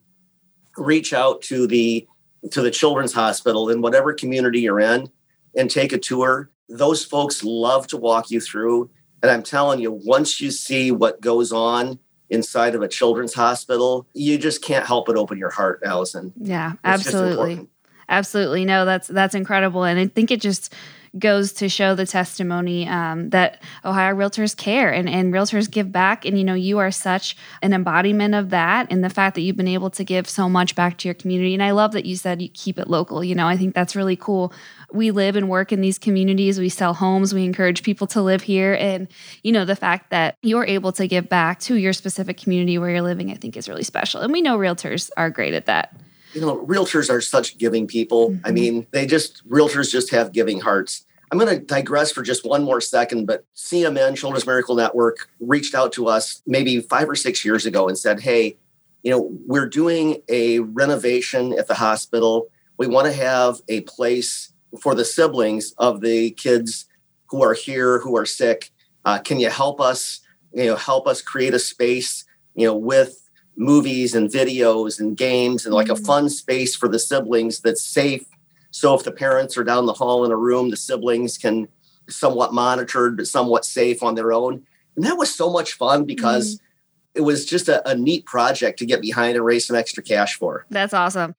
reach 0.76 1.12
out 1.12 1.40
to 1.42 1.66
the 1.66 2.06
to 2.50 2.62
the 2.62 2.70
children's 2.70 3.12
hospital 3.12 3.68
in 3.68 3.82
whatever 3.82 4.12
community 4.12 4.60
you're 4.60 4.80
in 4.80 5.10
and 5.56 5.70
take 5.70 5.92
a 5.92 5.98
tour, 5.98 6.50
those 6.68 7.04
folks 7.04 7.44
love 7.44 7.86
to 7.88 7.96
walk 7.96 8.30
you 8.30 8.40
through. 8.40 8.90
And 9.22 9.30
I'm 9.30 9.42
telling 9.42 9.80
you, 9.80 9.92
once 9.92 10.40
you 10.40 10.50
see 10.50 10.90
what 10.90 11.20
goes 11.20 11.52
on 11.52 11.98
inside 12.30 12.74
of 12.74 12.82
a 12.82 12.88
children's 12.88 13.34
hospital, 13.34 14.06
you 14.14 14.38
just 14.38 14.62
can't 14.62 14.86
help 14.86 15.06
but 15.06 15.16
open 15.16 15.36
your 15.36 15.50
heart, 15.50 15.82
Allison. 15.84 16.32
Yeah, 16.40 16.72
It's 16.72 16.80
absolutely. 16.84 17.68
Absolutely. 18.08 18.64
No, 18.64 18.84
that's 18.84 19.08
that's 19.08 19.34
incredible. 19.34 19.84
And 19.84 19.98
I 19.98 20.06
think 20.06 20.30
it 20.30 20.40
just 20.40 20.74
goes 21.18 21.52
to 21.52 21.68
show 21.68 21.94
the 21.94 22.06
testimony 22.06 22.88
um, 22.88 23.30
that 23.30 23.62
Ohio 23.84 24.14
realtors 24.14 24.56
care 24.56 24.92
and, 24.92 25.08
and 25.08 25.32
realtors 25.32 25.70
give 25.70 25.90
back. 25.90 26.24
And, 26.24 26.38
you 26.38 26.44
know, 26.44 26.54
you 26.54 26.78
are 26.78 26.90
such 26.90 27.36
an 27.62 27.72
embodiment 27.72 28.34
of 28.34 28.50
that 28.50 28.86
and 28.90 29.02
the 29.02 29.10
fact 29.10 29.34
that 29.34 29.40
you've 29.40 29.56
been 29.56 29.66
able 29.66 29.90
to 29.90 30.04
give 30.04 30.28
so 30.28 30.48
much 30.48 30.74
back 30.74 30.98
to 30.98 31.08
your 31.08 31.14
community. 31.14 31.52
And 31.54 31.62
I 31.62 31.72
love 31.72 31.92
that 31.92 32.06
you 32.06 32.16
said 32.16 32.40
you 32.40 32.48
keep 32.48 32.78
it 32.78 32.88
local. 32.88 33.24
You 33.24 33.34
know, 33.34 33.48
I 33.48 33.56
think 33.56 33.74
that's 33.74 33.96
really 33.96 34.16
cool. 34.16 34.52
We 34.92 35.10
live 35.10 35.36
and 35.36 35.48
work 35.48 35.72
in 35.72 35.80
these 35.80 35.98
communities. 35.98 36.60
We 36.60 36.68
sell 36.68 36.94
homes. 36.94 37.34
We 37.34 37.44
encourage 37.44 37.82
people 37.82 38.06
to 38.08 38.22
live 38.22 38.42
here. 38.42 38.74
And, 38.74 39.08
you 39.42 39.52
know, 39.52 39.64
the 39.64 39.76
fact 39.76 40.10
that 40.10 40.36
you're 40.42 40.66
able 40.66 40.92
to 40.92 41.08
give 41.08 41.28
back 41.28 41.60
to 41.60 41.74
your 41.74 41.92
specific 41.92 42.36
community 42.36 42.78
where 42.78 42.90
you're 42.90 43.02
living, 43.02 43.30
I 43.30 43.34
think 43.34 43.56
is 43.56 43.68
really 43.68 43.84
special. 43.84 44.20
And 44.20 44.32
we 44.32 44.42
know 44.42 44.58
realtors 44.58 45.10
are 45.16 45.30
great 45.30 45.54
at 45.54 45.66
that. 45.66 45.96
You 46.32 46.40
know, 46.40 46.64
realtors 46.66 47.10
are 47.10 47.20
such 47.20 47.58
giving 47.58 47.86
people. 47.86 48.36
I 48.44 48.50
Mhm. 48.50 48.54
mean, 48.54 48.86
they 48.92 49.06
just, 49.06 49.48
realtors 49.48 49.90
just 49.90 50.10
have 50.10 50.32
giving 50.32 50.60
hearts. 50.60 51.04
I'm 51.32 51.38
going 51.38 51.56
to 51.58 51.64
digress 51.64 52.10
for 52.10 52.22
just 52.22 52.44
one 52.44 52.64
more 52.64 52.80
second, 52.80 53.26
but 53.26 53.44
CMN, 53.54 54.16
Children's 54.16 54.46
Miracle 54.46 54.74
Network, 54.74 55.28
reached 55.38 55.74
out 55.74 55.92
to 55.92 56.08
us 56.08 56.42
maybe 56.46 56.80
five 56.80 57.08
or 57.08 57.14
six 57.14 57.44
years 57.44 57.66
ago 57.66 57.88
and 57.88 57.96
said, 57.96 58.20
hey, 58.20 58.56
you 59.02 59.10
know, 59.12 59.30
we're 59.46 59.68
doing 59.68 60.22
a 60.28 60.58
renovation 60.58 61.52
at 61.58 61.68
the 61.68 61.74
hospital. 61.74 62.48
We 62.78 62.86
want 62.86 63.06
to 63.06 63.12
have 63.12 63.60
a 63.68 63.82
place 63.82 64.52
for 64.80 64.94
the 64.94 65.04
siblings 65.04 65.72
of 65.78 66.00
the 66.00 66.30
kids 66.32 66.86
who 67.28 67.42
are 67.42 67.54
here, 67.54 68.00
who 68.00 68.16
are 68.16 68.26
sick. 68.26 68.70
Uh, 69.04 69.18
can 69.18 69.38
you 69.38 69.50
help 69.50 69.80
us, 69.80 70.20
you 70.52 70.66
know, 70.66 70.76
help 70.76 71.06
us 71.06 71.22
create 71.22 71.54
a 71.54 71.58
space? 71.58 72.24
you 72.56 72.66
know, 72.66 72.74
with 72.76 73.29
movies 73.56 74.14
and 74.14 74.30
videos 74.30 75.00
and 75.00 75.16
games 75.16 75.66
and 75.66 75.74
like 75.74 75.88
mm-hmm. 75.88 76.02
a 76.02 76.06
fun 76.06 76.28
space 76.28 76.74
for 76.74 76.88
the 76.88 76.98
siblings 76.98 77.60
that's 77.60 77.84
safe. 77.84 78.24
So 78.70 78.94
if 78.94 79.04
the 79.04 79.12
parents 79.12 79.56
are 79.56 79.64
down 79.64 79.86
the 79.86 79.92
hall 79.92 80.24
in 80.24 80.30
a 80.30 80.36
room, 80.36 80.70
the 80.70 80.76
siblings 80.76 81.36
can 81.36 81.68
somewhat 82.08 82.54
monitored 82.54 83.16
but 83.16 83.26
somewhat 83.26 83.64
safe 83.64 84.02
on 84.02 84.14
their 84.14 84.32
own. 84.32 84.64
And 84.96 85.04
that 85.04 85.16
was 85.16 85.34
so 85.34 85.50
much 85.50 85.74
fun 85.74 86.04
because 86.04 86.56
mm-hmm. 86.56 86.64
it 87.16 87.20
was 87.22 87.44
just 87.46 87.68
a, 87.68 87.88
a 87.88 87.94
neat 87.94 88.24
project 88.26 88.78
to 88.80 88.86
get 88.86 89.00
behind 89.00 89.36
and 89.36 89.44
raise 89.44 89.66
some 89.66 89.76
extra 89.76 90.02
cash 90.02 90.34
for. 90.34 90.66
That's 90.70 90.94
awesome. 90.94 91.34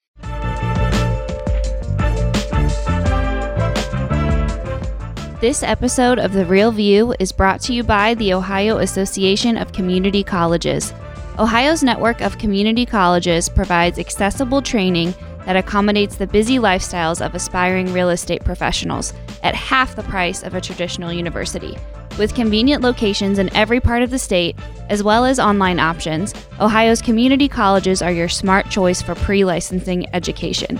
This 5.42 5.64
episode 5.64 6.20
of 6.20 6.32
The 6.32 6.46
Real 6.46 6.70
View 6.70 7.16
is 7.18 7.32
brought 7.32 7.60
to 7.62 7.74
you 7.74 7.82
by 7.82 8.14
the 8.14 8.32
Ohio 8.32 8.78
Association 8.78 9.56
of 9.56 9.72
Community 9.72 10.22
Colleges. 10.22 10.94
Ohio's 11.38 11.82
network 11.82 12.20
of 12.20 12.36
community 12.36 12.84
colleges 12.84 13.48
provides 13.48 13.98
accessible 13.98 14.60
training 14.60 15.14
that 15.46 15.56
accommodates 15.56 16.16
the 16.16 16.26
busy 16.26 16.56
lifestyles 16.56 17.24
of 17.24 17.34
aspiring 17.34 17.92
real 17.92 18.10
estate 18.10 18.44
professionals 18.44 19.14
at 19.42 19.54
half 19.54 19.96
the 19.96 20.02
price 20.02 20.42
of 20.42 20.54
a 20.54 20.60
traditional 20.60 21.12
university. 21.12 21.76
With 22.18 22.34
convenient 22.34 22.82
locations 22.82 23.38
in 23.38 23.54
every 23.56 23.80
part 23.80 24.02
of 24.02 24.10
the 24.10 24.18
state, 24.18 24.56
as 24.90 25.02
well 25.02 25.24
as 25.24 25.40
online 25.40 25.80
options, 25.80 26.34
Ohio's 26.60 27.00
community 27.00 27.48
colleges 27.48 28.02
are 28.02 28.12
your 28.12 28.28
smart 28.28 28.68
choice 28.68 29.00
for 29.00 29.14
pre 29.14 29.44
licensing 29.44 30.14
education. 30.14 30.78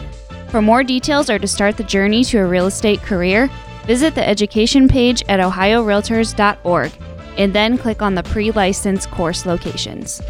For 0.49 0.61
more 0.61 0.85
details 0.85 1.31
or 1.31 1.39
to 1.39 1.49
start 1.49 1.79
the 1.79 1.85
journey 1.85 2.25
to 2.25 2.39
a 2.39 2.47
real 2.47 2.67
estate 2.67 3.01
career, 3.01 3.49
Visit 3.85 4.15
the 4.15 4.27
education 4.27 4.87
page 4.87 5.25
at 5.29 5.41
ohiorealtors.org 5.41 6.93
and 7.37 7.55
then 7.55 7.79
click 7.79 8.03
on 8.03 8.15
the 8.15 8.23
pre 8.23 8.51
licensed 8.51 9.11
course 9.11 9.47
locations. 9.47 10.21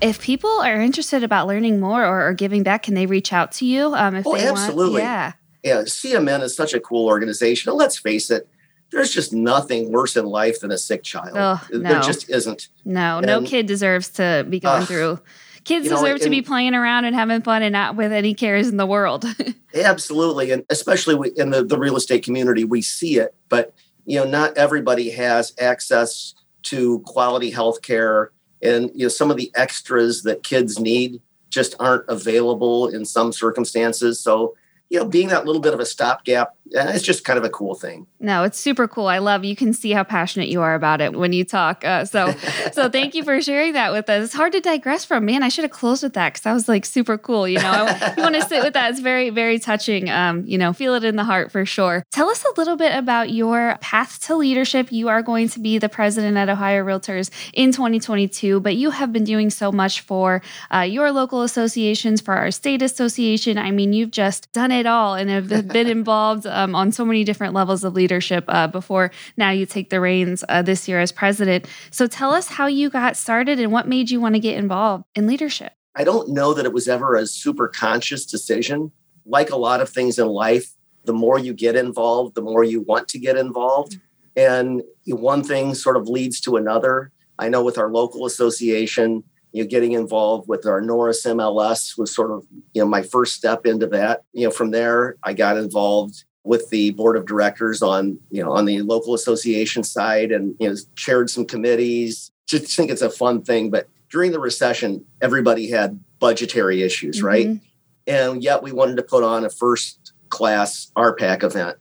If 0.00 0.20
people 0.20 0.50
are 0.50 0.80
interested 0.80 1.22
about 1.22 1.46
learning 1.46 1.78
more 1.78 2.04
or, 2.04 2.28
or 2.28 2.32
giving 2.32 2.62
back, 2.62 2.84
can 2.84 2.94
they 2.94 3.06
reach 3.06 3.32
out 3.32 3.52
to 3.52 3.66
you? 3.66 3.94
Um, 3.94 4.16
if 4.16 4.26
oh, 4.26 4.34
they 4.36 4.46
absolutely. 4.46 5.02
Want? 5.02 5.04
Yeah. 5.04 5.32
Yeah. 5.62 5.82
CMN 5.82 6.42
is 6.42 6.56
such 6.56 6.72
a 6.72 6.80
cool 6.80 7.06
organization. 7.06 7.68
And 7.68 7.78
let's 7.78 7.98
face 7.98 8.30
it, 8.30 8.48
there's 8.92 9.12
just 9.12 9.32
nothing 9.32 9.92
worse 9.92 10.16
in 10.16 10.24
life 10.24 10.60
than 10.60 10.70
a 10.70 10.78
sick 10.78 11.02
child. 11.02 11.36
Oh, 11.36 11.66
no. 11.70 11.80
There 11.80 12.00
just 12.00 12.30
isn't. 12.30 12.68
No, 12.84 13.18
and, 13.18 13.26
no 13.26 13.42
kid 13.42 13.66
deserves 13.66 14.08
to 14.10 14.46
be 14.48 14.58
going 14.58 14.82
uh, 14.82 14.86
through 14.86 15.20
kids 15.64 15.84
you 15.84 15.90
know, 15.90 15.96
deserve 15.98 16.20
to 16.20 16.30
be 16.30 16.42
playing 16.42 16.74
around 16.74 17.04
and 17.04 17.14
having 17.14 17.42
fun 17.42 17.62
and 17.62 17.72
not 17.72 17.96
with 17.96 18.12
any 18.12 18.34
cares 18.34 18.68
in 18.68 18.76
the 18.76 18.86
world. 18.86 19.24
absolutely. 19.74 20.50
And 20.50 20.64
especially 20.70 21.32
in 21.36 21.50
the, 21.50 21.64
the 21.64 21.78
real 21.78 21.96
estate 21.96 22.24
community, 22.24 22.64
we 22.64 22.82
see 22.82 23.18
it, 23.18 23.34
but 23.48 23.74
you 24.10 24.18
know, 24.18 24.24
not 24.24 24.58
everybody 24.58 25.08
has 25.10 25.54
access 25.60 26.34
to 26.62 26.98
quality 27.06 27.48
health 27.48 27.80
care 27.80 28.32
and 28.60 28.90
you 28.92 29.02
know 29.02 29.08
some 29.08 29.30
of 29.30 29.36
the 29.36 29.52
extras 29.54 30.24
that 30.24 30.42
kids 30.42 30.80
need 30.80 31.22
just 31.48 31.76
aren't 31.78 32.04
available 32.08 32.88
in 32.88 33.04
some 33.04 33.32
circumstances. 33.32 34.20
So 34.20 34.56
you 34.90 34.98
know, 34.98 35.06
being 35.06 35.28
that 35.28 35.46
little 35.46 35.62
bit 35.62 35.72
of 35.72 35.78
a 35.78 35.86
stopgap, 35.86 36.56
eh, 36.74 36.92
it's 36.92 37.04
just 37.04 37.24
kind 37.24 37.38
of 37.38 37.44
a 37.44 37.48
cool 37.48 37.76
thing. 37.76 38.08
No, 38.18 38.42
it's 38.42 38.58
super 38.58 38.88
cool. 38.88 39.06
I 39.06 39.18
love. 39.18 39.44
You 39.44 39.54
can 39.54 39.72
see 39.72 39.92
how 39.92 40.02
passionate 40.02 40.48
you 40.48 40.60
are 40.62 40.74
about 40.74 41.00
it 41.00 41.14
when 41.16 41.32
you 41.32 41.44
talk. 41.44 41.84
Uh, 41.84 42.04
so, 42.04 42.34
so 42.72 42.90
thank 42.90 43.14
you 43.14 43.22
for 43.22 43.40
sharing 43.40 43.74
that 43.74 43.92
with 43.92 44.10
us. 44.10 44.24
It's 44.24 44.34
hard 44.34 44.52
to 44.52 44.60
digress 44.60 45.04
from. 45.04 45.24
Man, 45.24 45.44
I 45.44 45.48
should 45.48 45.62
have 45.62 45.70
closed 45.70 46.02
with 46.02 46.14
that 46.14 46.32
because 46.32 46.42
that 46.42 46.52
was 46.52 46.68
like 46.68 46.84
super 46.84 47.16
cool. 47.16 47.46
You 47.46 47.60
know, 47.60 47.70
I, 47.70 48.14
you 48.16 48.22
want 48.22 48.34
to 48.34 48.42
sit 48.42 48.64
with 48.64 48.74
that. 48.74 48.90
It's 48.90 48.98
very, 48.98 49.30
very 49.30 49.60
touching. 49.60 50.10
Um, 50.10 50.44
you 50.44 50.58
know, 50.58 50.72
feel 50.72 50.94
it 50.96 51.04
in 51.04 51.14
the 51.14 51.24
heart 51.24 51.52
for 51.52 51.64
sure. 51.64 52.02
Tell 52.10 52.28
us 52.28 52.44
a 52.44 52.58
little 52.58 52.76
bit 52.76 52.92
about 52.92 53.30
your 53.30 53.78
path 53.80 54.20
to 54.26 54.34
leadership. 54.34 54.90
You 54.90 55.08
are 55.08 55.22
going 55.22 55.48
to 55.50 55.60
be 55.60 55.78
the 55.78 55.88
president 55.88 56.36
at 56.36 56.48
Ohio 56.48 56.84
Realtors 56.84 57.30
in 57.52 57.70
2022, 57.70 58.58
but 58.58 58.74
you 58.74 58.90
have 58.90 59.12
been 59.12 59.24
doing 59.24 59.50
so 59.50 59.70
much 59.70 60.00
for 60.00 60.42
uh, 60.74 60.80
your 60.80 61.12
local 61.12 61.42
associations, 61.42 62.20
for 62.20 62.34
our 62.34 62.50
state 62.50 62.82
association. 62.82 63.56
I 63.56 63.70
mean, 63.70 63.92
you've 63.92 64.10
just 64.10 64.50
done 64.52 64.72
it 64.72 64.79
it 64.80 64.86
all 64.86 65.14
and 65.14 65.30
have 65.30 65.48
been 65.68 65.86
involved 65.86 66.46
um, 66.46 66.74
on 66.74 66.90
so 66.90 67.04
many 67.04 67.22
different 67.22 67.54
levels 67.54 67.84
of 67.84 67.94
leadership 67.94 68.44
uh, 68.48 68.66
before 68.66 69.12
now 69.36 69.50
you 69.50 69.66
take 69.66 69.90
the 69.90 70.00
reins 70.00 70.42
uh, 70.48 70.62
this 70.62 70.88
year 70.88 70.98
as 70.98 71.12
president. 71.12 71.66
So 71.92 72.08
tell 72.08 72.32
us 72.32 72.48
how 72.48 72.66
you 72.66 72.90
got 72.90 73.16
started 73.16 73.60
and 73.60 73.70
what 73.70 73.86
made 73.86 74.10
you 74.10 74.20
want 74.20 74.34
to 74.34 74.40
get 74.40 74.56
involved 74.56 75.04
in 75.14 75.28
leadership. 75.28 75.72
I 75.94 76.04
don't 76.04 76.30
know 76.30 76.54
that 76.54 76.64
it 76.64 76.72
was 76.72 76.88
ever 76.88 77.14
a 77.14 77.26
super 77.26 77.68
conscious 77.68 78.26
decision. 78.26 78.90
Like 79.24 79.50
a 79.50 79.56
lot 79.56 79.80
of 79.80 79.88
things 79.88 80.18
in 80.18 80.26
life, 80.26 80.72
the 81.04 81.12
more 81.12 81.38
you 81.38 81.52
get 81.52 81.76
involved, 81.76 82.34
the 82.34 82.42
more 82.42 82.64
you 82.64 82.82
want 82.82 83.08
to 83.08 83.18
get 83.18 83.36
involved. 83.36 83.98
And 84.36 84.82
one 85.06 85.42
thing 85.42 85.74
sort 85.74 85.96
of 85.96 86.08
leads 86.08 86.40
to 86.42 86.56
another. 86.56 87.12
I 87.38 87.48
know 87.48 87.62
with 87.64 87.78
our 87.78 87.90
local 87.90 88.26
association, 88.26 89.24
you 89.52 89.62
know, 89.62 89.68
getting 89.68 89.92
involved 89.92 90.48
with 90.48 90.66
our 90.66 90.80
NORIS 90.80 91.24
MLS 91.26 91.98
was 91.98 92.14
sort 92.14 92.30
of, 92.30 92.46
you 92.72 92.82
know, 92.82 92.88
my 92.88 93.02
first 93.02 93.34
step 93.34 93.66
into 93.66 93.86
that. 93.88 94.22
You 94.32 94.44
know, 94.44 94.50
from 94.50 94.70
there, 94.70 95.16
I 95.22 95.32
got 95.32 95.56
involved 95.56 96.24
with 96.44 96.70
the 96.70 96.90
board 96.92 97.16
of 97.16 97.26
directors 97.26 97.82
on, 97.82 98.18
you 98.30 98.42
know, 98.42 98.52
on 98.52 98.64
the 98.64 98.82
local 98.82 99.14
association 99.14 99.82
side 99.82 100.32
and, 100.32 100.54
you 100.58 100.68
know, 100.68 100.76
chaired 100.96 101.30
some 101.30 101.44
committees. 101.44 102.30
Just 102.46 102.74
think 102.74 102.90
it's 102.90 103.02
a 103.02 103.10
fun 103.10 103.42
thing. 103.42 103.70
But 103.70 103.88
during 104.10 104.32
the 104.32 104.40
recession, 104.40 105.04
everybody 105.20 105.70
had 105.70 106.00
budgetary 106.18 106.82
issues, 106.82 107.18
mm-hmm. 107.18 107.26
right? 107.26 107.60
And 108.06 108.42
yet 108.42 108.62
we 108.62 108.72
wanted 108.72 108.96
to 108.96 109.02
put 109.02 109.22
on 109.22 109.44
a 109.44 109.50
first 109.50 110.12
class 110.28 110.90
RPAC 110.96 111.42
event. 111.42 111.76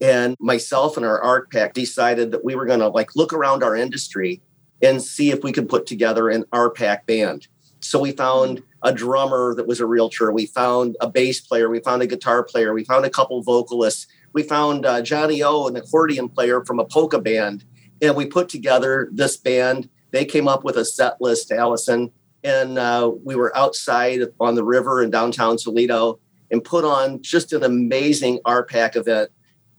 And 0.00 0.36
myself 0.38 0.96
and 0.96 1.04
our 1.04 1.20
RPAC 1.20 1.72
decided 1.72 2.30
that 2.30 2.44
we 2.44 2.54
were 2.54 2.66
going 2.66 2.80
to 2.80 2.88
like 2.88 3.16
look 3.16 3.32
around 3.32 3.62
our 3.62 3.74
industry 3.74 4.40
and 4.82 5.02
see 5.02 5.30
if 5.30 5.42
we 5.42 5.52
could 5.52 5.68
put 5.68 5.86
together 5.86 6.28
an 6.28 6.44
RPAC 6.52 7.06
band. 7.06 7.48
So 7.80 7.98
we 7.98 8.12
found 8.12 8.62
a 8.82 8.92
drummer 8.92 9.54
that 9.54 9.66
was 9.66 9.80
a 9.80 9.86
realtor. 9.86 10.32
We 10.32 10.46
found 10.46 10.96
a 11.00 11.08
bass 11.08 11.40
player. 11.40 11.68
We 11.68 11.80
found 11.80 12.02
a 12.02 12.06
guitar 12.06 12.42
player. 12.42 12.72
We 12.72 12.84
found 12.84 13.04
a 13.04 13.10
couple 13.10 13.42
vocalists. 13.42 14.06
We 14.32 14.42
found 14.42 14.86
uh, 14.86 15.02
Johnny 15.02 15.42
O, 15.42 15.66
an 15.66 15.76
accordion 15.76 16.28
player 16.28 16.64
from 16.64 16.78
a 16.78 16.84
polka 16.84 17.20
band. 17.20 17.64
And 18.00 18.14
we 18.14 18.26
put 18.26 18.48
together 18.48 19.08
this 19.12 19.36
band. 19.36 19.88
They 20.10 20.24
came 20.24 20.48
up 20.48 20.64
with 20.64 20.76
a 20.76 20.84
set 20.84 21.20
list, 21.20 21.50
Allison. 21.50 22.12
And 22.44 22.78
uh, 22.78 23.12
we 23.24 23.34
were 23.34 23.56
outside 23.56 24.20
on 24.38 24.54
the 24.54 24.64
river 24.64 25.02
in 25.02 25.10
downtown 25.10 25.56
Toledo 25.56 26.20
and 26.50 26.62
put 26.62 26.84
on 26.84 27.20
just 27.20 27.52
an 27.52 27.64
amazing 27.64 28.38
RPAC 28.46 28.96
event 28.96 29.30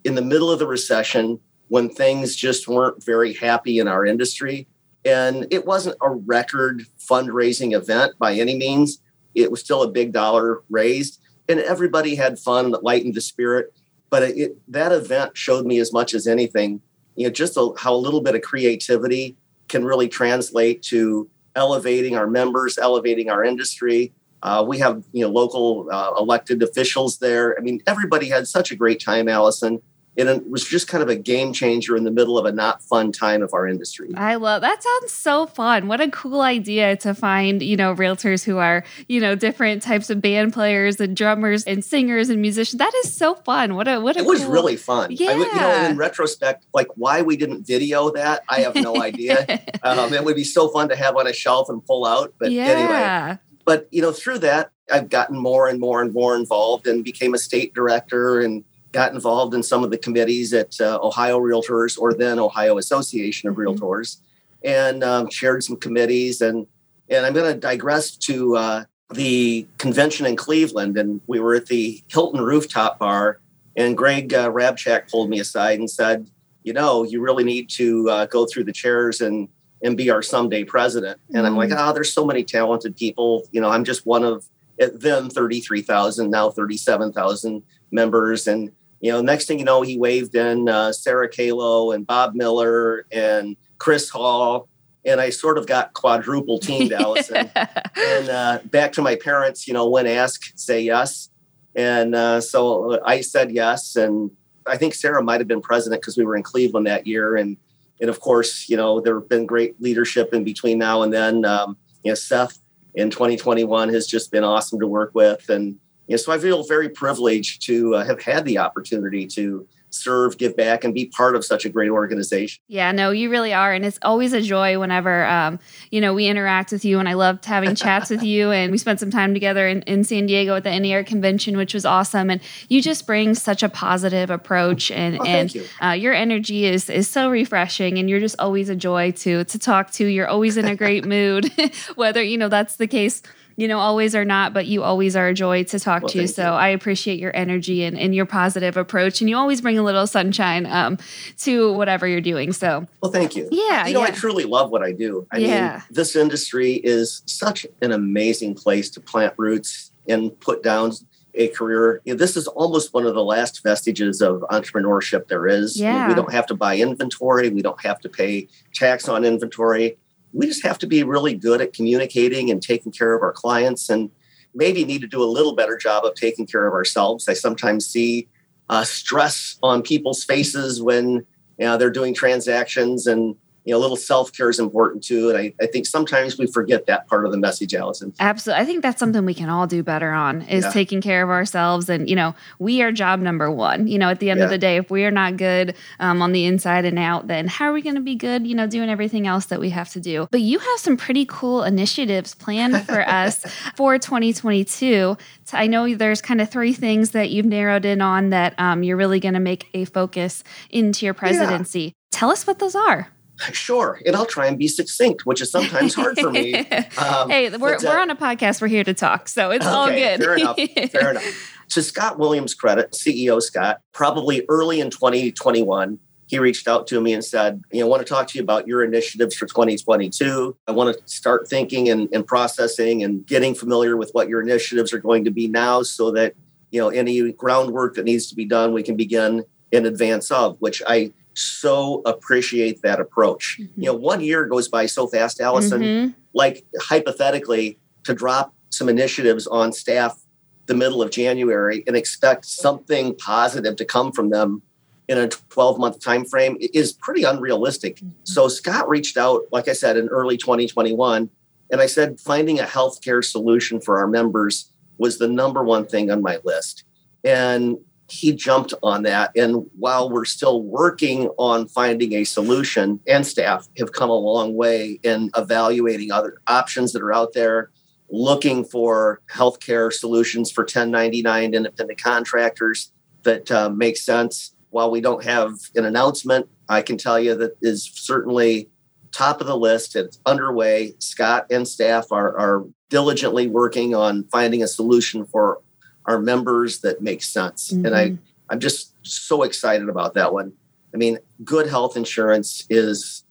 in 0.03 0.15
the 0.15 0.22
middle 0.22 0.51
of 0.51 0.60
the 0.60 0.68
recession 0.68 1.39
when 1.70 1.89
things 1.89 2.36
just 2.36 2.68
weren't 2.68 3.03
very 3.03 3.34
happy 3.34 3.79
in 3.79 3.88
our 3.88 4.06
industry. 4.06 4.68
And 5.06 5.48
it 5.51 5.65
wasn't 5.65 5.98
a 6.01 6.10
record 6.10 6.86
fundraising 7.00 7.75
event 7.75 8.13
by 8.20 8.34
any 8.34 8.58
means. 8.58 9.01
It 9.36 9.51
was 9.51 9.62
still 9.62 9.84
a 9.84 9.91
big 9.91 10.12
dollar 10.12 10.62
raised, 10.70 11.22
and 11.48 11.60
everybody 11.60 12.15
had 12.15 12.39
fun 12.39 12.72
that 12.72 12.84
lightened 12.84 13.13
the 13.13 13.22
spirit. 13.22 13.74
But 14.10 14.24
it, 14.24 14.58
that 14.68 14.91
event 14.91 15.38
showed 15.38 15.65
me 15.65 15.79
as 15.79 15.94
much 15.94 16.13
as 16.13 16.27
anything, 16.27 16.82
you 17.15 17.27
know, 17.27 17.32
just 17.32 17.58
a, 17.58 17.72
how 17.77 17.94
a 17.94 17.96
little 17.96 18.22
bit 18.22 18.36
of 18.36 18.41
creativity 18.41 19.38
can 19.68 19.86
really 19.86 20.10
translate 20.10 20.82
to 20.84 21.29
elevating 21.56 22.18
our 22.18 22.27
members, 22.27 22.77
elevating 22.77 23.29
our 23.29 23.44
industry. 23.44 24.12
Uh, 24.41 24.65
we 24.68 24.79
have 24.79 25.03
you 25.12 25.22
know 25.22 25.29
local 25.29 25.88
uh, 25.91 26.13
elected 26.18 26.63
officials 26.63 27.20
there. 27.20 27.56
I 27.58 27.62
mean, 27.62 27.82
everybody 27.88 28.29
had 28.29 28.48
such 28.48 28.72
a 28.72 28.75
great 28.75 29.00
time, 29.00 29.29
Allison 29.29 29.82
and 30.20 30.30
it 30.30 30.50
was 30.50 30.66
just 30.66 30.88
kind 30.88 31.02
of 31.02 31.10
a 31.10 31.16
game 31.16 31.54
changer 31.54 31.96
in 31.96 32.04
the 32.04 32.12
middle 32.12 32.38
of 32.38 32.46
a 32.46 32.52
not 32.52 32.84
fun 32.84 33.12
time 33.12 33.42
of 33.42 33.54
our 33.54 33.68
industry. 33.68 34.10
I 34.16 34.36
love 34.36 34.62
that 34.62 34.84
sounds 34.84 35.14
so 35.14 35.48
fun. 35.48 35.88
What 35.88 36.02
a 36.02 36.10
cool 36.10 36.42
idea 36.42 36.98
to 36.98 37.14
find, 37.14 37.64
you 37.64 37.78
know, 37.78 37.96
realtors 37.96 38.44
who 38.44 38.58
are, 38.58 38.84
you 39.08 39.22
know, 39.22 39.36
different 39.36 39.82
types 39.82 40.10
of 40.10 40.22
band 40.22 40.54
players 40.54 41.00
and 41.00 41.16
drummers 41.16 41.64
and 41.64 41.84
singers 41.84 42.30
and 42.30 42.42
musicians. 42.42 42.80
That 42.80 42.94
is 43.04 43.14
so 43.14 43.36
fun. 43.36 43.76
What 43.76 43.88
a 43.88 44.00
what 44.02 44.18
a 44.18 44.20
It 44.20 44.26
was 44.26 44.44
really 44.44 44.76
fun. 44.76 45.12
Yeah. 45.12 45.32
I, 45.32 45.34
you 45.36 45.56
know, 45.56 45.90
in 45.90 45.98
retrospect, 45.98 46.66
like 46.74 46.88
why 46.96 47.22
we 47.22 47.38
didn't 47.38 47.66
video 47.66 48.12
that, 48.12 48.44
I 48.50 48.62
have 48.62 48.76
no 48.76 49.02
idea. 49.02 49.62
um, 49.84 50.14
it 50.14 50.24
would 50.24 50.36
be 50.36 50.44
so 50.44 50.68
fun 50.68 50.90
to 50.90 50.96
have 50.96 51.16
on 51.16 51.28
a 51.28 51.34
shelf 51.34 51.70
and 51.70 51.84
pull 51.86 52.06
out. 52.06 52.34
But 52.38 52.52
yeah. 52.52 52.66
anyway. 52.66 53.40
But 53.66 53.88
you 53.92 54.02
know, 54.02 54.12
through 54.12 54.40
that, 54.40 54.72
I've 54.92 55.10
gotten 55.10 55.38
more 55.38 55.68
and 55.68 55.80
more 55.80 56.02
and 56.02 56.12
more 56.14 56.36
involved 56.36 56.88
and 56.88 57.04
became 57.04 57.34
a 57.34 57.38
state 57.38 57.74
director 57.74 58.40
and 58.40 58.64
got 58.91 59.13
involved 59.13 59.53
in 59.53 59.63
some 59.63 59.84
of 59.84 59.91
the 59.91 59.98
committees 59.98 60.53
at 60.53 60.79
uh, 60.81 61.00
Ohio 61.01 61.39
Realtors 61.39 62.00
or 62.00 62.13
then 62.13 62.39
Ohio 62.39 62.77
Association 62.77 63.50
of 63.50 63.55
mm-hmm. 63.55 63.84
Realtors 63.84 64.17
and 64.63 65.03
um, 65.03 65.29
chaired 65.29 65.63
some 65.63 65.77
committees. 65.77 66.41
And, 66.41 66.67
and 67.10 67.25
I'm 67.25 67.34
going 67.34 67.53
to 67.53 67.60
digress 67.60 68.15
to 68.17 68.58
uh, 68.58 68.84
the 69.13 69.67
convention 69.77 70.25
in 70.25 70.36
Cleveland. 70.36 70.98
And 70.98 71.22
we 71.27 71.39
were 71.39 71.55
at 71.55 71.67
the 71.67 72.03
Hilton 72.08 72.41
Rooftop 72.41 73.00
Bar. 73.00 73.39
And 73.75 73.96
Greg 73.96 74.34
uh, 74.34 74.50
Rabchak 74.50 75.10
pulled 75.10 75.29
me 75.29 75.39
aside 75.39 75.79
and 75.79 75.89
said, 75.89 76.29
You 76.63 76.74
know, 76.74 77.03
you 77.03 77.22
really 77.22 77.43
need 77.43 77.69
to 77.72 78.10
uh, 78.10 78.25
go 78.25 78.46
through 78.46 78.65
the 78.65 78.74
chairs 78.74 79.22
and 79.22 79.48
and 79.81 79.96
be 79.96 80.10
our 80.10 80.22
someday 80.22 80.63
president. 80.63 81.19
And 81.29 81.38
mm-hmm. 81.38 81.46
I'm 81.46 81.55
like, 81.55 81.72
oh, 81.72 81.93
there's 81.93 82.12
so 82.12 82.25
many 82.25 82.43
talented 82.43 82.98
people. 82.98 83.48
You 83.51 83.62
know, 83.62 83.69
I'm 83.69 83.86
just 83.86 84.05
one 84.05 84.24
of 84.24 84.46
then 84.77 85.29
33,000, 85.29 86.29
now 86.29 86.50
37,000 86.50 87.63
members. 87.91 88.48
And 88.48 88.72
you 89.01 89.12
know, 89.12 89.22
next 89.22 89.46
thing 89.46 89.60
you 89.60 89.65
know, 89.65 89.82
he 89.82 89.98
waved 89.98 90.36
in 90.36 90.68
uh, 90.68 90.91
Sarah 90.91 91.29
Kalo 91.29 91.91
and 91.91 92.06
Bob 92.06 92.36
Miller 92.36 93.06
and 93.12 93.56
Chris 93.77 94.10
Hall. 94.10 94.68
and 95.06 95.22
I 95.22 95.29
sort 95.29 95.58
of 95.58 95.68
got 95.68 95.94
quadruple 95.94 96.60
teamed, 96.60 96.91
Allison. 96.94 97.50
and 97.56 98.29
uh, 98.29 98.60
back 98.65 98.91
to 98.94 99.01
my 99.01 99.15
parents, 99.15 99.68
you 99.68 99.74
know, 99.74 99.88
when 99.89 100.06
asked, 100.06 100.60
say 100.60 100.82
yes. 100.82 101.29
And 101.75 102.13
uh, 102.15 102.41
so 102.41 103.00
I 103.06 103.22
said 103.22 103.51
yes. 103.51 103.96
And 103.96 104.32
I 104.68 104.75
think 104.77 104.94
Sarah 104.94 105.24
might 105.24 105.39
have 105.39 105.48
been 105.48 105.62
president 105.62 106.01
because 106.01 106.18
we 106.18 106.25
were 106.25 106.36
in 106.36 106.44
Cleveland 106.44 106.88
that 106.88 107.08
year. 107.08 107.36
And 107.36 107.58
and 108.01 108.10
of 108.10 108.20
course, 108.22 108.70
you 108.70 108.77
know, 108.77 109.01
there 109.01 109.20
have 109.20 109.27
been 109.27 109.46
great 109.46 109.82
leadership 109.82 110.34
in 110.34 110.44
between 110.44 110.77
now 110.77 111.01
and 111.01 111.12
then. 111.12 111.44
Um, 111.44 111.77
you 112.03 112.12
know, 112.12 112.15
Seth 112.15 112.58
in 112.96 113.10
2021 113.10 113.89
has 113.89 114.08
just 114.08 114.32
been 114.32 114.44
awesome 114.44 114.79
to 114.79 114.88
work 114.88 115.12
with. 115.13 115.50
And 115.50 115.77
you 116.10 116.13
know, 116.13 116.18
so 116.18 116.32
I 116.32 116.39
feel 116.39 116.63
very 116.63 116.89
privileged 116.89 117.62
to 117.68 117.94
uh, 117.94 118.04
have 118.04 118.20
had 118.20 118.44
the 118.44 118.58
opportunity 118.58 119.28
to 119.28 119.68
serve, 119.92 120.38
give 120.39 120.56
back, 120.56 120.84
and 120.84 120.92
be 120.94 121.06
part 121.06 121.36
of 121.36 121.46
such 121.46 121.66
a 121.66 121.70
great 121.70 121.89
organization. 121.89 122.62
Yeah, 122.68 122.92
no, 122.92 123.12
you 123.12 123.30
really 123.30 123.54
are. 123.54 123.74
And 123.74 123.86
it's 123.86 124.00
always 124.01 124.34
a 124.34 124.42
joy 124.42 124.80
whenever, 124.80 125.25
um, 125.25 125.60
you 125.92 126.01
know, 126.01 126.16
we 126.16 126.25
interact 126.25 126.72
with 126.72 126.84
you. 126.84 126.98
And 127.00 127.08
I 127.08 127.13
loved 127.13 127.46
having 127.46 127.75
chats 127.75 128.10
with 128.10 128.24
you. 128.24 128.51
And 128.60 128.72
we 128.72 128.78
spent 128.78 129.00
some 129.00 129.12
time 129.12 129.34
together 129.34 129.68
in, 129.68 129.84
in 129.84 130.04
San 130.04 130.25
Diego 130.25 130.56
at 130.56 130.63
the 130.63 130.78
NAR 130.80 131.04
convention, 131.04 131.56
which 131.56 131.74
was 131.74 131.86
awesome. 131.86 132.30
And 132.30 132.42
you 132.68 132.82
just 132.82 133.06
bring 133.06 133.36
such 133.36 133.62
a 133.62 133.70
positive 133.70 134.32
approach. 134.32 134.89
And, 134.89 135.20
oh, 135.20 135.24
and 135.24 135.54
you. 135.54 135.66
Uh, 135.82 135.92
your 135.92 136.13
energy 136.13 136.66
is, 136.66 136.89
is 136.89 137.08
so 137.08 137.30
refreshing. 137.30 138.00
And 138.00 138.10
you're 138.10 138.20
just 138.20 138.36
always 138.39 138.70
a 138.70 138.75
joy 138.75 139.12
to, 139.12 139.44
to 139.44 139.60
talk 139.60 139.92
to. 139.92 140.06
You're 140.06 140.28
always 140.28 140.58
in 140.58 140.66
a 140.66 140.75
great 140.75 141.06
mood, 141.06 141.51
whether, 141.96 142.22
you 142.22 142.38
know, 142.38 142.50
that's 142.50 142.78
the 142.78 142.88
case 142.88 143.22
you 143.60 143.68
know, 143.68 143.80
always 143.80 144.16
or 144.16 144.24
not, 144.24 144.54
but 144.54 144.68
you 144.68 144.84
always 144.84 145.18
are 145.18 145.28
a 145.28 145.34
joy 145.34 145.66
to 145.66 145.80
talk 145.80 146.04
well, 146.04 146.10
to. 146.10 146.28
So 146.30 146.44
you. 146.44 146.48
I 146.48 146.70
appreciate 146.70 147.20
your 147.20 147.36
energy 147.36 147.84
and, 147.84 148.00
and 148.00 148.16
your 148.16 148.25
positive 148.25 148.78
approach. 148.78 149.20
And 149.20 149.30
you 149.30 149.36
always 149.36 149.60
bring 149.60 149.78
a 149.78 149.84
little 149.84 150.08
sunshine 150.08 150.66
um, 150.66 150.98
to 151.39 151.74
whatever 151.74 152.08
you're 152.08 152.22
doing. 152.22 152.54
So, 152.54 152.88
well, 153.01 153.12
thank 153.12 153.36
you. 153.36 153.50
Yeah. 153.51 153.86
You 153.86 153.96
know, 153.96 154.00
yeah. 154.00 154.08
I 154.08 154.12
truly 154.12 154.46
love 154.46 154.72
what 154.72 154.82
I 154.82 154.94
do. 154.94 155.28
I 155.34 155.39
yeah. 155.39 155.72
mean, 155.72 155.82
this 155.92 156.16
industry 156.16 156.75
is 156.75 157.22
such 157.25 157.68
an 157.82 157.92
amazing 157.92 158.56
place 158.56 158.89
to 158.92 159.01
plant 159.01 159.34
roots 159.36 159.92
and 160.08 160.39
put 160.39 160.63
down 160.63 160.94
a 161.34 161.50
career. 161.50 162.01
You 162.06 162.13
know, 162.13 162.18
this 162.18 162.38
is 162.38 162.48
almost 162.48 162.94
one 162.94 163.06
of 163.06 163.13
the 163.13 163.25
last 163.25 163.62
vestiges 163.62 164.22
of 164.22 164.39
entrepreneurship 164.51 165.28
there 165.28 165.48
is. 165.48 165.78
Yeah. 165.78 166.08
We 166.08 166.13
don't 166.13 166.32
have 166.32 166.46
to 166.46 166.56
buy 166.56 166.78
inventory, 166.78 167.50
we 167.50 167.62
don't 167.62 167.82
have 167.84 168.00
to 168.01 168.10
pay 168.10 168.48
tax 168.74 169.10
on 169.10 169.25
inventory 169.25 169.98
we 170.33 170.45
just 170.45 170.63
have 170.63 170.77
to 170.79 170.88
be 170.88 171.03
really 171.03 171.33
good 171.33 171.62
at 171.62 171.74
communicating 171.74 172.50
and 172.50 172.62
taking 172.62 172.91
care 172.91 173.13
of 173.13 173.21
our 173.21 173.31
clients 173.31 173.89
and 173.89 174.12
maybe 174.53 174.86
need 174.86 175.01
to 175.01 175.07
do 175.07 175.24
a 175.24 175.25
little 175.25 175.55
better 175.55 175.77
job 175.77 176.05
of 176.05 176.15
taking 176.15 176.45
care 176.45 176.67
of 176.67 176.74
ourselves. 176.74 177.27
I 177.27 177.33
sometimes 177.33 177.86
see 177.86 178.27
uh, 178.69 178.83
stress 178.83 179.57
on 179.63 179.81
people's 179.81 180.24
faces 180.24 180.81
when 180.81 181.25
you 181.57 181.65
know, 181.65 181.77
they're 181.77 181.89
doing 181.89 182.13
transactions 182.13 183.07
and 183.07 183.36
you 183.70 183.76
know, 183.76 183.80
a 183.80 183.84
little 183.84 183.96
self 183.96 184.34
care 184.34 184.50
is 184.50 184.58
important 184.58 185.04
too. 185.04 185.30
And 185.30 185.38
I, 185.38 185.54
I 185.62 185.68
think 185.68 185.86
sometimes 185.86 186.40
we 186.40 186.48
forget 186.48 186.88
that 186.88 187.08
part 187.08 187.24
of 187.28 187.32
the 187.32 187.38
message, 187.38 187.76
Allison. 187.76 188.12
Absolutely. 188.20 188.64
I 188.64 188.66
think 188.66 188.82
that's 188.82 189.00
something 189.00 189.24
we 189.26 189.36
can 189.36 189.48
all 189.48 189.68
do 189.68 189.84
better 189.84 190.12
on 190.12 190.42
is 190.42 190.64
Yeah. 190.64 190.72
taking 190.72 191.02
care 191.02 191.22
of 191.22 191.30
ourselves. 191.30 191.88
And, 191.88 192.10
you 192.10 192.16
know, 192.16 192.34
we 192.58 192.82
are 192.82 192.92
job 192.92 193.20
number 193.20 193.52
one. 193.52 193.86
You 193.86 194.00
know, 194.00 194.10
at 194.10 194.20
the 194.22 194.32
end 194.32 194.42
of 194.42 194.50
the 194.50 194.58
day, 194.58 194.78
if 194.78 194.90
we 194.90 195.06
are 195.06 195.12
not 195.12 195.38
good 195.38 195.76
um, 196.00 196.24
on 196.24 196.32
the 196.32 196.46
inside 196.46 196.84
and 196.84 196.98
out, 196.98 197.28
then 197.28 197.48
how 197.48 197.66
are 197.66 197.74
we 197.74 197.84
going 197.84 197.94
to 197.94 198.02
be 198.02 198.16
good, 198.16 198.48
you 198.48 198.56
know, 198.56 198.66
doing 198.66 198.90
everything 198.90 199.28
else 199.28 199.46
that 199.46 199.60
we 199.60 199.70
have 199.70 199.90
to 199.92 200.00
do? 200.00 200.28
But 200.32 200.42
you 200.42 200.58
have 200.58 200.80
some 200.80 200.98
pretty 200.98 201.26
cool 201.30 201.64
initiatives 201.64 202.34
planned 202.34 202.88
for 202.88 203.02
us 203.08 203.46
for 203.76 204.00
2022. 204.00 205.16
So 205.46 205.58
I 205.60 205.68
know 205.68 205.94
there's 205.94 206.24
kind 206.24 206.42
of 206.42 206.50
three 206.50 206.74
things 206.74 207.12
that 207.12 207.30
you've 207.30 207.46
narrowed 207.46 207.86
in 207.86 208.02
on 208.02 208.32
that 208.32 208.56
um, 208.58 208.82
you're 208.82 208.98
really 208.98 209.20
going 209.20 209.36
to 209.36 209.40
make 209.40 209.68
a 209.76 209.86
focus 209.86 210.44
into 210.72 211.06
your 211.06 211.14
presidency. 211.14 211.94
Tell 212.12 212.32
us 212.32 212.48
what 212.48 212.58
those 212.58 212.74
are. 212.74 213.10
Sure. 213.53 214.01
And 214.05 214.15
I'll 214.15 214.25
try 214.25 214.48
and 214.48 214.58
be 214.58 214.67
succinct, 214.67 215.25
which 215.25 215.41
is 215.41 215.51
sometimes 215.51 215.93
hard 215.93 216.19
for 216.19 216.31
me. 216.31 216.65
Um, 217.00 217.29
hey, 217.29 217.50
we're, 217.50 217.77
but, 217.77 217.86
uh, 217.86 217.89
we're 217.89 218.00
on 218.00 218.10
a 218.10 218.15
podcast. 218.15 218.62
We're 218.62 218.67
here 218.67 218.84
to 218.84 218.93
talk. 218.93 219.27
So 219.29 219.51
it's 219.51 219.65
all 219.65 219.88
good. 219.88 220.19
fair 220.22 220.36
enough, 220.36 220.58
Fair 220.91 221.10
enough. 221.12 221.55
To 221.69 221.81
Scott 221.81 222.20
Williams' 222.20 222.53
credit, 222.53 222.92
CEO 222.92 223.42
Scott, 223.42 223.81
probably 223.94 224.44
early 224.50 224.79
in 224.79 224.90
2021, 224.90 226.00
he 226.27 226.40
reached 226.40 226.68
out 226.68 226.87
to 226.87 227.00
me 227.01 227.14
and 227.14 227.24
said, 227.24 227.64
You 227.72 227.79
know, 227.79 227.87
I 227.87 227.90
want 227.90 228.05
to 228.05 228.11
talk 228.11 228.27
to 228.27 228.37
you 228.37 228.44
about 228.44 228.68
your 228.68 228.83
initiatives 228.83 229.35
for 229.35 229.46
2022. 229.46 230.55
I 230.68 230.72
want 230.72 230.96
to 230.96 231.01
start 231.07 231.48
thinking 231.48 231.90
and, 231.90 232.09
and 232.11 232.25
processing 232.25 233.03
and 233.03 233.25
getting 233.25 233.55
familiar 233.55 233.98
with 233.98 234.11
what 234.11 234.29
your 234.29 234.42
initiatives 234.42 234.94
are 234.94 235.00
going 235.00 235.25
to 235.25 235.31
be 235.31 235.48
now 235.48 235.83
so 235.83 236.11
that, 236.11 236.35
you 236.72 236.81
know, 236.81 236.90
any 236.90 237.31
groundwork 237.31 237.96
that 237.96 238.05
needs 238.05 238.27
to 238.27 238.35
be 238.35 238.46
done, 238.46 238.74
we 238.74 238.83
can 238.83 238.96
begin 238.96 239.44
in 239.72 239.85
advance 239.85 240.31
of, 240.31 240.57
which 240.59 240.81
I 240.85 241.14
so 241.40 242.02
appreciate 242.06 242.82
that 242.82 243.00
approach. 243.00 243.60
You 243.60 243.86
know, 243.86 243.94
one 243.94 244.22
year 244.22 244.46
goes 244.46 244.68
by 244.68 244.86
so 244.86 245.08
fast, 245.08 245.40
Allison 245.40 245.82
Mhm. 245.82 246.16
like 246.34 246.66
hypothetically 246.80 247.78
to 248.04 248.14
drop 248.14 248.54
some 248.70 248.90
initiatives 248.90 249.48
on 249.48 249.72
staff 249.72 250.22
the 250.68 250.75
middle 250.75 251.02
of 251.02 251.10
January 251.10 251.84
and 251.88 251.96
expect 251.96 252.46
something 252.46 253.16
positive 253.16 253.75
to 253.78 253.86
come 253.86 254.12
from 254.12 254.30
them 254.30 254.62
in 255.08 255.18
a 255.18 255.28
12 255.28 255.80
month 255.80 256.00
time 256.00 256.24
frame 256.24 256.56
is 256.60 256.92
pretty 256.94 257.24
unrealistic. 257.24 258.00
So 258.24 258.48
Scott 258.48 258.88
reached 258.88 259.18
out 259.18 259.42
like 259.52 259.68
I 259.68 259.74
said 259.74 259.98
in 259.98 260.08
early 260.10 260.38
2021 260.38 261.30
and 261.72 261.82
I 261.82 261.88
said 261.88 262.20
finding 262.20 262.60
a 262.60 262.64
healthcare 262.64 263.24
solution 263.25 263.82
for 263.82 263.98
our 263.98 264.08
members 264.08 264.72
was 265.00 265.18
the 265.18 265.28
number 265.28 265.64
one 265.64 265.86
thing 265.88 266.12
on 266.12 266.22
my 266.22 266.38
list. 266.44 266.84
And 267.24 267.78
he 268.11 268.33
jumped 268.33 268.74
on 268.83 269.03
that. 269.03 269.31
And 269.35 269.65
while 269.77 270.09
we're 270.09 270.25
still 270.25 270.63
working 270.63 271.29
on 271.37 271.67
finding 271.67 272.13
a 272.13 272.24
solution, 272.24 273.00
and 273.07 273.25
staff 273.25 273.67
have 273.77 273.91
come 273.91 274.09
a 274.09 274.13
long 274.13 274.55
way 274.55 275.00
in 275.03 275.31
evaluating 275.35 276.11
other 276.11 276.41
options 276.48 276.93
that 276.93 277.01
are 277.01 277.13
out 277.13 277.33
there, 277.33 277.72
looking 278.09 278.65
for 278.65 279.22
healthcare 279.31 279.93
solutions 279.93 280.51
for 280.51 280.63
1099 280.63 281.53
independent 281.53 282.01
contractors 282.01 282.91
that 283.24 283.51
uh, 283.51 283.69
make 283.69 283.98
sense. 283.98 284.55
While 284.72 284.91
we 284.91 285.01
don't 285.01 285.24
have 285.24 285.53
an 285.75 285.85
announcement, 285.85 286.48
I 286.67 286.81
can 286.81 286.98
tell 286.98 287.19
you 287.19 287.35
that 287.35 287.57
is 287.61 287.83
certainly 287.93 288.69
top 289.11 289.41
of 289.41 289.48
the 289.48 289.57
list. 289.57 289.95
It's 289.95 290.19
underway. 290.25 290.93
Scott 291.00 291.48
and 291.50 291.67
staff 291.67 292.11
are, 292.11 292.37
are 292.37 292.65
diligently 292.89 293.48
working 293.48 293.95
on 293.95 294.25
finding 294.25 294.63
a 294.63 294.67
solution 294.67 295.25
for 295.25 295.61
our 296.05 296.20
members 296.20 296.79
that 296.79 297.01
makes 297.01 297.27
sense. 297.27 297.72
And 297.72 297.96
I, 297.96 298.09
Mhm. 298.09 298.18
I'm 298.50 298.59
just 298.59 298.94
so 299.03 299.44
excited 299.44 299.90
about 299.90 300.14
that 300.16 300.33
one. 300.33 300.53
I 300.94 300.98
mean, 300.98 301.20
good 301.44 301.68
health 301.68 301.96
insurance 301.96 302.66
is 302.70 303.24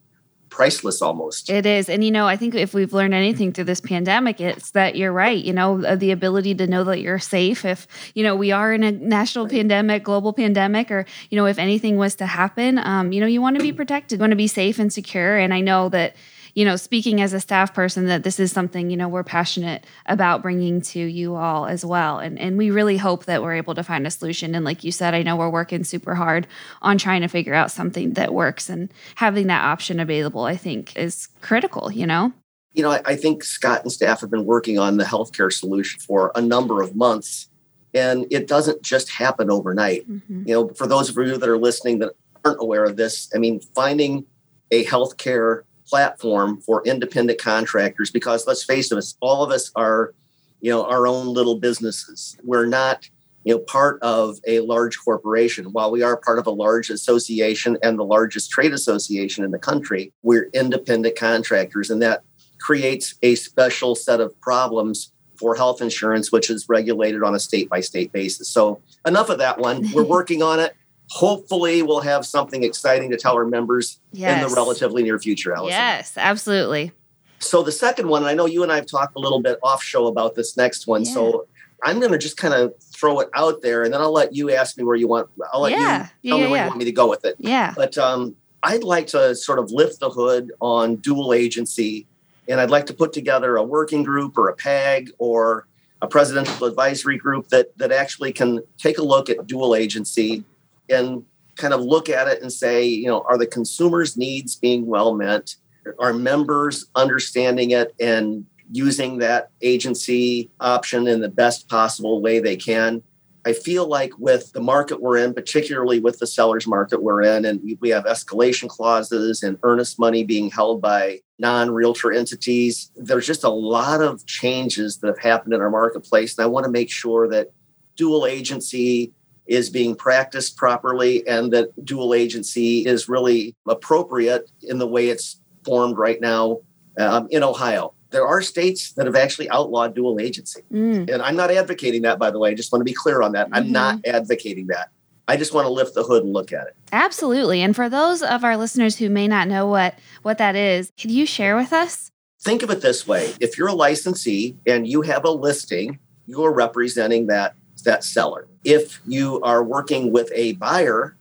priceless 0.50 1.02
almost. 1.02 1.50
It 1.50 1.66
is. 1.66 1.88
And, 1.88 2.02
you 2.02 2.11
know, 2.11 2.26
I 2.26 2.37
think 2.37 2.54
if 2.54 2.72
we've 2.72 2.92
learned 2.92 3.14
anything 3.14 3.52
through 3.52 3.64
this 3.64 3.81
pandemic, 3.81 4.40
it's 4.40 4.70
that 4.72 4.96
you're 4.96 5.12
right. 5.12 5.42
You 5.44 5.52
know, 5.52 5.94
the 5.96 6.11
ability 6.11 6.54
to 6.57 6.66
know 6.66 6.85
that 6.85 7.00
you're 7.00 7.18
safe 7.18 7.64
if, 7.64 7.87
you 8.14 8.22
know, 8.24 8.35
we 8.35 8.50
are 8.50 8.72
in 8.72 8.83
a 8.83 8.90
national 8.92 9.44
Right. 9.44 9.54
pandemic, 9.54 10.04
global 10.04 10.33
pandemic, 10.33 10.90
or, 10.90 11.04
you 11.31 11.37
know, 11.37 11.46
if 11.46 11.59
anything 11.59 11.96
was 11.96 12.14
to 12.16 12.26
happen, 12.26 12.78
um, 12.78 13.12
you 13.12 13.20
know, 13.20 13.26
you 13.26 13.42
want 13.42 13.57
to 13.57 13.62
be 13.62 13.72
protected, 13.83 14.18
you 14.18 14.20
want 14.20 14.31
to 14.33 14.37
be 14.37 14.46
safe 14.46 14.78
and 14.78 14.92
secure. 14.92 15.37
And 15.37 15.52
I 15.52 15.61
know 15.61 15.88
that, 15.90 16.16
you 16.59 16.64
know, 16.64 16.75
speaking 16.75 17.21
as 17.21 17.33
a 17.33 17.38
staff 17.38 17.73
person, 17.73 18.07
that 18.07 18.25
this 18.25 18.40
is 18.40 18.51
something, 18.51 18.90
you 18.90 18.97
know, 18.97 19.07
we're 19.07 19.23
passionate 19.23 19.85
about 20.07 20.42
bringing 20.42 20.81
to 20.81 20.99
you 20.99 21.37
all 21.37 21.66
as 21.66 21.85
well. 21.85 22.18
And, 22.18 22.37
and 22.37 22.59
we 22.59 22.73
really 22.73 22.97
hope 22.97 23.27
that 23.27 23.44
we're 23.44 23.55
able 23.55 23.77
to 23.77 23.85
find 23.85 24.05
a 24.09 24.11
solution. 24.11 24.57
And 24.57 24.64
like 24.64 24.83
you 24.83 24.90
said, 24.90 25.14
I 25.14 25.23
know 25.23 25.37
we're 25.37 25.51
working 25.51 25.85
super 25.85 26.16
hard 26.16 26.49
on 26.83 26.99
trying 26.99 27.21
to 27.21 27.29
figure 27.29 27.55
out 27.55 27.71
something 27.71 28.14
that 28.14 28.35
works 28.35 28.68
and 28.68 28.92
having 29.14 29.47
that 29.47 29.62
option 29.62 30.01
available, 30.01 30.42
I 30.42 30.57
think 30.57 30.97
is 30.97 31.29
critical, 31.42 31.92
you 31.92 32.09
know? 32.09 32.33
You 32.73 32.83
know, 32.83 32.90
I, 32.90 33.03
I 33.05 33.14
think 33.14 33.44
Scott 33.44 33.83
and 33.85 33.92
staff 33.92 34.21
have 34.23 34.31
been 34.31 34.44
working 34.44 34.81
on 34.81 34.97
the 34.97 35.05
healthcare 35.05 35.53
solution 35.53 36.01
for 36.01 36.33
a 36.35 36.40
number 36.40 36.83
of 36.83 36.97
months, 36.97 37.49
and 37.94 38.27
it 38.33 38.49
doesn't 38.49 38.83
just 38.83 39.11
happen 39.11 39.49
overnight. 39.49 40.11
Mhm. 40.11 40.49
You 40.49 40.55
know, 40.55 40.68
for 40.71 40.88
those 40.88 41.09
of 41.09 41.16
you 41.18 41.37
that 41.37 41.49
are 41.49 41.57
listening 41.57 42.01
that 42.01 42.14
aren't 42.44 42.61
aware 42.61 42.83
of 42.83 42.97
this, 42.97 43.31
I 43.33 43.38
mean, 43.38 43.61
finding 43.61 44.27
a 44.73 44.85
healthcare 44.85 45.62
platform 45.88 46.61
for 46.61 46.83
independent 46.85 47.40
contractors, 47.40 48.11
because 48.11 48.46
let's 48.46 48.64
face 48.64 48.92
it, 48.92 49.14
all 49.20 49.42
of 49.42 49.51
us 49.51 49.70
are, 49.74 50.14
you 50.61 50.70
know, 50.70 50.85
our 50.85 51.07
own 51.07 51.29
little 51.29 51.59
businesses. 51.59 52.37
We're 52.42 52.66
not, 52.66 53.09
you 53.44 53.55
know, 53.55 53.61
part 53.61 54.01
of 54.03 54.38
a 54.46 54.61
large 54.61 54.98
corporation. 54.98 55.66
While 55.66 55.90
we 55.90 56.03
are 56.03 56.16
part 56.16 56.38
of 56.38 56.46
a 56.46 56.51
large 56.51 56.90
association 56.90 57.79
and 57.83 57.98
the 57.98 58.05
largest 58.05 58.51
trade 58.51 58.72
association 58.72 59.44
in 59.44 59.51
the 59.51 59.59
country, 59.59 60.12
we're 60.22 60.51
independent 60.53 61.16
contractors, 61.16 61.90
and 61.90 62.03
that 62.03 62.22
creates 62.61 63.14
a 63.22 63.35
special 63.37 63.94
set 63.94 64.20
of 64.20 64.38
problems 64.40 65.12
for 65.38 65.55
health 65.55 65.81
insurance, 65.81 66.33
which 66.33 66.51
is 66.51 66.68
regulated 66.68 67.22
on 67.22 67.35
a 67.35 67.38
state 67.38 67.68
by 67.68 67.81
state 67.81 68.12
basis. 68.12 68.48
So, 68.48 68.81
enough 69.07 69.31
of 69.31 69.38
that 69.38 69.59
one. 69.59 69.90
We're 69.92 70.05
working 70.18 70.42
on 70.42 70.61
it. 70.61 70.74
Hopefully, 71.11 71.83
we'll 71.83 72.01
have 72.01 72.27
something 72.27 72.62
exciting 72.64 73.11
to 73.11 73.16
tell 73.16 73.35
our 73.35 73.47
members 73.47 73.99
in 74.12 74.40
the 74.40 74.49
relatively 74.55 75.03
near 75.03 75.18
future, 75.18 75.55
Allison. 75.55 75.71
Yes, 75.79 76.12
absolutely. 76.16 76.92
So, 77.38 77.62
the 77.62 77.73
second 77.73 78.09
one, 78.09 78.23
and 78.23 78.29
I 78.29 78.35
know 78.35 78.47
you 78.47 78.62
and 78.62 78.71
I 78.71 78.77
have 78.77 78.87
talked 78.87 79.16
a 79.16 79.18
little 79.18 79.40
bit 79.40 79.59
off 79.62 79.83
show 79.83 80.07
about 80.07 80.35
this 80.35 80.57
next 80.57 80.87
one. 80.87 81.05
So, 81.05 81.47
I'm 81.83 82.01
going 82.01 82.12
to 82.12 82.18
just 82.18 82.37
kind 82.37 82.53
of 82.55 82.75
throw 82.83 83.21
it 83.21 83.29
out 83.35 83.62
there 83.62 83.85
and 83.85 83.94
then 83.94 84.01
I'll 84.01 84.12
let 84.12 84.35
you 84.35 84.51
ask 84.51 84.77
me 84.77 84.83
where 84.83 84.97
you 84.97 85.07
want, 85.07 85.29
I'll 85.53 85.61
let 85.61 85.71
Yeah. 85.71 86.09
you 86.23 86.31
tell 86.33 86.38
Yeah, 86.40 86.44
me 86.47 86.51
where 86.51 86.59
yeah. 86.59 86.64
you 86.64 86.68
want 86.71 86.79
me 86.81 86.85
to 86.87 86.92
go 86.92 87.09
with 87.09 87.25
it. 87.25 87.37
Yeah. 87.38 87.73
But 87.77 87.97
um, 87.97 88.35
I'd 88.64 88.83
like 88.83 89.07
to 89.09 89.37
sort 89.37 89.61
of 89.61 89.71
lift 89.71 90.01
the 90.01 90.11
hood 90.11 90.51
on 90.61 90.97
dual 90.97 91.33
agency, 91.33 92.07
and 92.49 92.61
I'd 92.61 92.71
like 92.71 92.87
to 92.87 92.94
put 92.94 93.12
together 93.12 93.57
a 93.57 93.62
working 93.62 94.03
group 94.03 94.37
or 94.37 94.49
a 94.49 94.55
PAG 94.57 95.11
or 95.18 95.68
a 96.03 96.09
presidential 96.09 96.66
advisory 96.66 97.16
group 97.16 97.49
that 97.49 97.77
that 97.79 97.92
actually 97.92 98.33
can 98.33 98.61
take 98.77 98.99
a 98.99 99.03
look 99.03 99.29
at 99.31 99.47
dual 99.47 99.75
agency 99.77 100.42
and 100.88 101.24
kind 101.57 101.74
of 101.74 101.81
look 101.81 102.09
at 102.09 102.29
it 102.29 102.40
and 102.40 102.53
say, 102.53 102.85
you 102.85 103.07
know, 103.07 103.24
are 103.29 103.37
the 103.37 103.46
consumers' 103.46 104.16
needs 104.16 104.57
being 104.57 104.87
well 104.87 105.14
met? 105.14 105.55
Are 105.98 106.12
members 106.12 106.87
understanding 106.94 107.72
it 107.72 107.94
and 108.01 108.46
using 108.70 109.18
that 109.18 109.51
agency 109.62 110.51
option 110.61 111.07
in 111.07 111.20
the 111.20 111.29
best 111.29 111.68
possible 111.68 112.22
way 112.22 112.38
they 112.38 112.57
can? 112.57 113.03
I 113.44 113.55
feel 113.55 113.87
like 113.87 114.18
with 114.18 114.53
the 114.53 114.61
market 114.61 115.01
we're 115.01 115.16
in, 115.16 115.33
particularly 115.33 116.01
with 116.01 116.18
the 116.18 116.27
seller's 116.27 116.66
market 116.66 117.03
we're 117.03 117.22
in, 117.22 117.44
and 117.44 117.61
we, 117.81 117.88
have 117.88 118.05
escalation 118.05 118.68
clauses 118.68 119.42
and 119.42 119.59
earnest 119.62 119.98
money 119.98 120.22
being 120.22 120.51
held 120.51 120.83
by 120.83 121.20
non 121.38 121.70
realtor 121.70 122.12
entities, 122.12 122.90
there's 122.96 123.27
just 123.27 123.44
a 123.44 123.48
lot 123.48 124.03
of 124.03 124.27
changes 124.27 124.98
that 124.98 125.07
have 125.07 125.18
happened 125.18 125.55
in 125.55 125.62
our 125.62 125.70
marketplace. 125.70 126.37
And 126.37 126.44
I 126.44 126.48
want 126.48 126.64
to 126.64 126.70
make 126.70 126.90
sure 126.90 127.27
that 127.29 127.53
dual 127.96 128.27
agency 128.27 129.12
is 129.48 129.70
being 129.70 129.94
practiced 129.94 130.56
properly 130.56 131.26
and 131.26 131.52
that 131.52 131.68
dual 131.84 132.14
agency 132.14 132.87
is 132.87 133.08
really 133.08 133.56
appropriate 133.66 134.50
in 134.62 134.78
the 134.78 134.87
way 134.87 135.08
it's 135.08 135.40
formed 135.64 135.96
right 135.96 136.20
now 136.20 136.58
um, 136.98 137.26
in 137.30 137.42
Ohio 137.42 137.94
there 138.11 138.26
are 138.26 138.40
states 138.40 138.92
that 138.92 139.06
have 139.06 139.16
actually 139.16 139.50
outlawed 139.50 139.94
dual 139.94 140.18
agency. 140.20 140.62
Mm. 140.72 141.11
And 141.11 141.22
I'm 141.22 141.37
not 141.37 141.50
advocating 141.50 142.02
that, 142.02 142.18
by 142.18 142.30
the 142.30 142.38
way. 142.38 142.50
I 142.50 142.54
just 142.54 142.72
want 142.72 142.80
to 142.80 142.84
be 142.84 142.94
clear 142.94 143.22
on 143.22 143.32
that. 143.32 143.46
Mm-hmm. 143.46 143.54
I'm 143.54 143.72
not 143.72 144.00
advocating 144.06 144.68
that. 144.68 144.90
I 145.26 145.37
just 145.37 145.52
want 145.52 145.66
to 145.66 145.70
lift 145.70 145.94
the 145.94 146.02
hood 146.02 146.24
and 146.24 146.32
look 146.32 146.52
at 146.52 146.68
it. 146.68 146.76
Absolutely. 146.90 147.61
And 147.61 147.76
for 147.76 147.90
those 147.90 148.22
of 148.22 148.44
our 148.44 148.56
listeners 148.56 148.96
who 148.96 149.11
may 149.11 149.28
not 149.28 149.46
know 149.46 149.66
what 149.66 149.98
what 150.22 150.38
that 150.38 150.56
is, 150.56 150.90
can 150.96 151.11
you 151.11 151.26
share 151.26 151.54
with 151.54 151.72
us? 151.72 152.11
Think 152.40 152.62
of 152.62 152.70
it 152.70 152.80
this 152.80 153.06
way. 153.06 153.34
If 153.40 153.58
you're 153.58 153.68
a 153.68 153.74
licensee 153.74 154.56
and 154.66 154.88
you 154.88 155.02
have 155.02 155.24
a 155.24 155.30
listing, 155.30 155.98
you 156.26 156.42
are 156.44 156.52
representing 156.52 157.26
that 157.26 157.56
that 157.82 158.04
seller. 158.04 158.48
If 158.64 159.00
you 159.06 159.40
are 159.42 159.62
working 159.62 160.12
with 160.12 160.30
a 160.34 160.52
buyer 160.54 161.16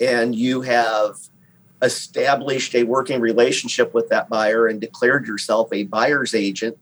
and 0.00 0.34
you 0.34 0.62
have 0.62 1.16
established 1.82 2.74
a 2.74 2.84
working 2.84 3.20
relationship 3.20 3.94
with 3.94 4.08
that 4.08 4.28
buyer 4.28 4.66
and 4.66 4.80
declared 4.80 5.26
yourself 5.26 5.72
a 5.72 5.84
buyer's 5.84 6.34
agent, 6.34 6.78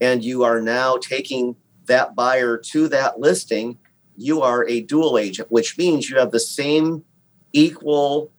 and 0.00 0.24
you 0.24 0.44
are 0.44 0.60
now 0.60 0.96
taking 0.96 1.56
that 1.86 2.14
buyer 2.14 2.56
to 2.58 2.88
that 2.88 3.20
listing, 3.20 3.78
you 4.16 4.42
are 4.42 4.66
a 4.68 4.80
dual 4.80 5.18
agent, 5.18 5.50
which 5.50 5.78
means 5.78 6.10
you 6.10 6.18
have 6.18 6.30
the 6.30 6.40
same 6.40 7.04
equal 7.52 8.30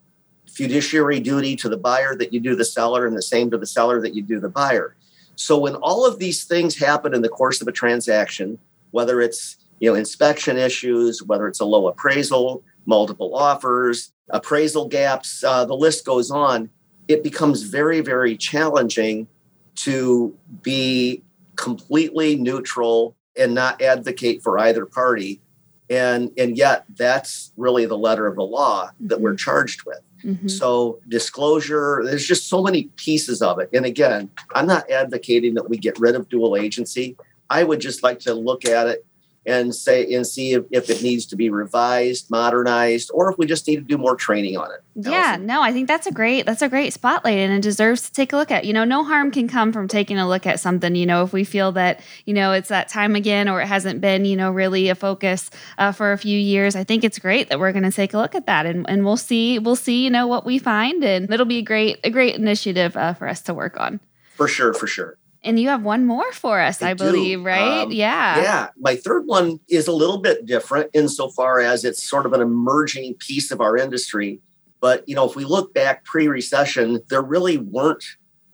fiduciary 0.50 1.20
duty 1.20 1.56
to 1.56 1.70
the 1.70 1.78
buyer 1.78 2.16
that 2.16 2.34
you 2.34 2.40
do 2.40 2.56
the 2.56 2.66
seller, 2.66 3.06
and 3.06 3.16
the 3.16 3.22
same 3.22 3.50
to 3.52 3.58
the 3.58 3.66
seller 3.66 4.02
that 4.02 4.16
you 4.16 4.22
do 4.22 4.40
the 4.40 4.50
buyer. 4.50 4.96
So 5.36 5.58
when 5.58 5.76
all 5.76 6.06
of 6.06 6.18
these 6.18 6.46
things 6.46 6.78
happen 6.78 7.14
in 7.14 7.22
the 7.22 7.30
course 7.30 7.62
of 7.62 7.68
a 7.68 7.72
transaction, 7.72 8.58
whether 8.92 9.22
it's 9.22 9.58
you 9.80 9.90
know 9.90 9.96
inspection 9.96 10.58
issues, 10.58 11.24
whether 11.24 11.48
it's 11.48 11.60
a 11.60 11.66
low 11.66 11.88
appraisal, 11.88 12.64
multiple 12.86 13.36
offers, 13.36 14.12
appraisal 14.30 14.88
gaps, 14.88 15.44
uh, 15.44 15.66
the 15.66 15.76
list 15.76 16.06
goes 16.06 16.32
on. 16.32 16.70
It 17.08 17.24
becomes 17.24 17.64
very, 17.64 18.02
very 18.02 18.36
challenging 18.36 19.28
to 19.76 20.36
be 20.62 21.24
completely 21.56 22.36
neutral 22.36 23.16
and 23.38 23.54
not 23.54 23.82
advocate 23.82 24.42
for 24.42 24.58
either 24.60 24.86
party. 24.86 25.42
And, 25.90 26.32
and 26.38 26.58
yet, 26.58 26.86
that's 26.96 27.54
really 27.56 27.86
the 27.86 27.98
letter 27.98 28.28
of 28.28 28.36
the 28.36 28.44
law 28.44 28.90
that 29.02 29.22
we're 29.22 29.32
mm-hmm. 29.32 29.38
charged 29.38 29.86
with. 29.86 30.02
Mm-hmm. 30.24 30.48
So, 30.48 31.00
disclosure, 31.08 32.02
there's 32.04 32.26
just 32.26 32.50
so 32.50 32.62
many 32.62 32.86
pieces 32.98 33.42
of 33.42 33.60
it. 33.60 33.70
And 33.72 33.86
again, 33.86 34.30
I'm 34.54 34.66
not 34.66 34.90
advocating 34.90 35.54
that 35.54 35.70
we 35.70 35.78
get 35.78 35.98
rid 36.00 36.16
of 36.16 36.28
dual 36.28 36.58
agency. 36.58 37.16
I 37.50 37.64
would 37.64 37.80
just 37.80 38.04
like 38.04 38.20
to 38.22 38.34
look 38.34 38.66
at 38.66 38.88
it 38.88 39.06
and 39.48 39.74
say 39.74 40.14
and 40.14 40.28
see 40.28 40.54
if, 40.54 40.66
if 40.72 40.90
it 40.90 41.02
needs 41.02 41.26
to 41.28 41.36
be 41.36 41.50
revised 41.50 42.30
modernized 42.30 43.10
or 43.14 43.32
if 43.32 43.38
we 43.38 43.46
just 43.46 43.66
need 43.68 43.78
to 43.78 43.82
do 43.82 43.98
more 43.98 44.16
training 44.16 44.58
on 44.58 44.70
it. 44.72 44.84
Yeah 44.96 45.38
no 45.40 45.62
i 45.62 45.72
think 45.72 45.88
that's 45.88 46.06
a 46.06 46.12
great 46.12 46.46
that's 46.46 46.62
a 46.62 46.70
great 46.70 46.92
spotlight 46.94 47.38
and 47.38 47.54
it 47.54 47.62
deserves 47.62 48.02
to 48.04 48.12
take 48.12 48.34
a 48.34 48.38
look 48.38 48.52
at. 48.52 48.66
You 48.66 48.74
know 48.74 48.84
no 48.84 49.04
harm 49.04 49.32
can 49.32 49.48
come 49.48 49.72
from 49.72 49.88
taking 49.88 50.18
a 50.18 50.28
look 50.28 50.46
at 50.46 50.60
something 50.60 50.96
you 50.96 51.06
know 51.06 51.24
if 51.24 51.32
we 51.32 51.46
feel 51.46 51.72
that 51.74 52.02
you 52.26 52.34
know 52.34 52.52
it's 52.52 52.70
that 52.70 52.90
time 52.90 53.16
again 53.16 53.48
or 53.48 53.62
it 53.62 53.68
hasn't 53.68 54.02
been 54.02 54.26
you 54.26 54.36
know 54.36 54.52
really 54.52 54.90
a 54.90 54.96
focus 54.96 55.50
uh, 55.78 55.92
for 55.92 56.12
a 56.12 56.18
few 56.18 56.38
years. 56.38 56.76
I 56.76 56.84
think 56.84 57.04
it's 57.04 57.20
great 57.20 57.50
that 57.50 57.60
we're 57.60 57.72
going 57.72 57.84
to 57.84 57.92
take 57.92 58.14
a 58.14 58.18
look 58.18 58.36
at 58.36 58.46
that 58.48 58.66
and, 58.66 58.88
and 58.90 59.06
we'll 59.06 59.18
see 59.18 59.60
we'll 59.60 59.76
see 59.78 60.04
you 60.04 60.10
know 60.10 60.28
what 60.28 60.46
we 60.46 60.60
find 60.60 61.04
and 61.04 61.32
it'll 61.32 61.46
be 61.46 61.60
a 61.60 61.62
great 61.64 62.00
a 62.04 62.10
great 62.10 62.36
initiative 62.36 62.98
uh, 62.98 63.14
for 63.14 63.28
us 63.28 63.42
to 63.44 63.54
work 63.54 63.80
on. 63.80 64.00
For 64.36 64.48
sure 64.48 64.74
for 64.74 64.88
sure 64.88 65.18
and 65.48 65.60
you 65.60 65.70
have 65.70 65.82
one 65.82 66.06
more 66.06 66.32
for 66.34 66.60
us, 66.60 66.82
I, 66.82 66.92
I 66.92 66.94
believe, 66.94 67.44
right? 67.44 67.84
Um, 67.84 67.92
yeah. 67.92 68.42
Yeah. 68.42 68.68
My 68.78 68.96
third 68.96 69.26
one 69.26 69.60
is 69.70 69.88
a 69.88 69.94
little 69.94 70.18
bit 70.18 70.46
different 70.46 70.90
insofar 70.94 71.62
as 71.62 71.86
it's 71.86 72.04
sort 72.04 72.26
of 72.26 72.34
an 72.34 72.42
emerging 72.42 73.16
piece 73.16 73.50
of 73.50 73.62
our 73.62 73.78
industry. 73.78 74.42
But, 74.82 75.08
you 75.08 75.16
know, 75.16 75.26
if 75.26 75.36
we 75.36 75.46
look 75.46 75.74
back 75.74 76.04
pre 76.04 76.28
recession, 76.28 77.00
there 77.10 77.22
really 77.22 77.58
weren't 77.58 78.04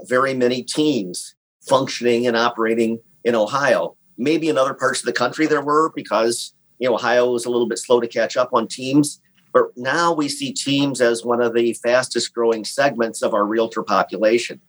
very 0.03 0.33
many 0.33 0.63
teams 0.63 1.35
functioning 1.61 2.27
and 2.27 2.37
operating 2.37 2.99
in 3.23 3.35
Ohio. 3.35 3.97
Maybe 4.17 4.47
in 4.47 4.57
other 4.57 4.73
parts 4.73 4.99
of 4.99 5.05
the 5.05 5.13
country 5.13 5.47
there 5.47 5.61
were 5.61 5.91
because, 5.95 6.53
you 6.77 6.87
know, 6.87 6.95
Ohio 6.95 7.31
was 7.31 7.45
a 7.45 7.49
little 7.49 7.67
bit 7.67 7.79
slow 7.79 7.99
to 7.99 8.07
catch 8.07 8.37
up 8.37 8.49
on 8.53 8.67
teams. 8.67 9.19
But 9.51 9.65
now 9.75 10.13
we 10.13 10.29
see 10.29 10.51
teams 10.51 11.01
as 11.01 11.23
one 11.23 11.41
of 11.41 11.53
the 11.53 11.73
fastest 11.73 12.33
growing 12.33 12.65
segments 12.65 13.21
of 13.21 13.33
our 13.33 13.45
realtor 13.45 13.83
population. 13.83 14.59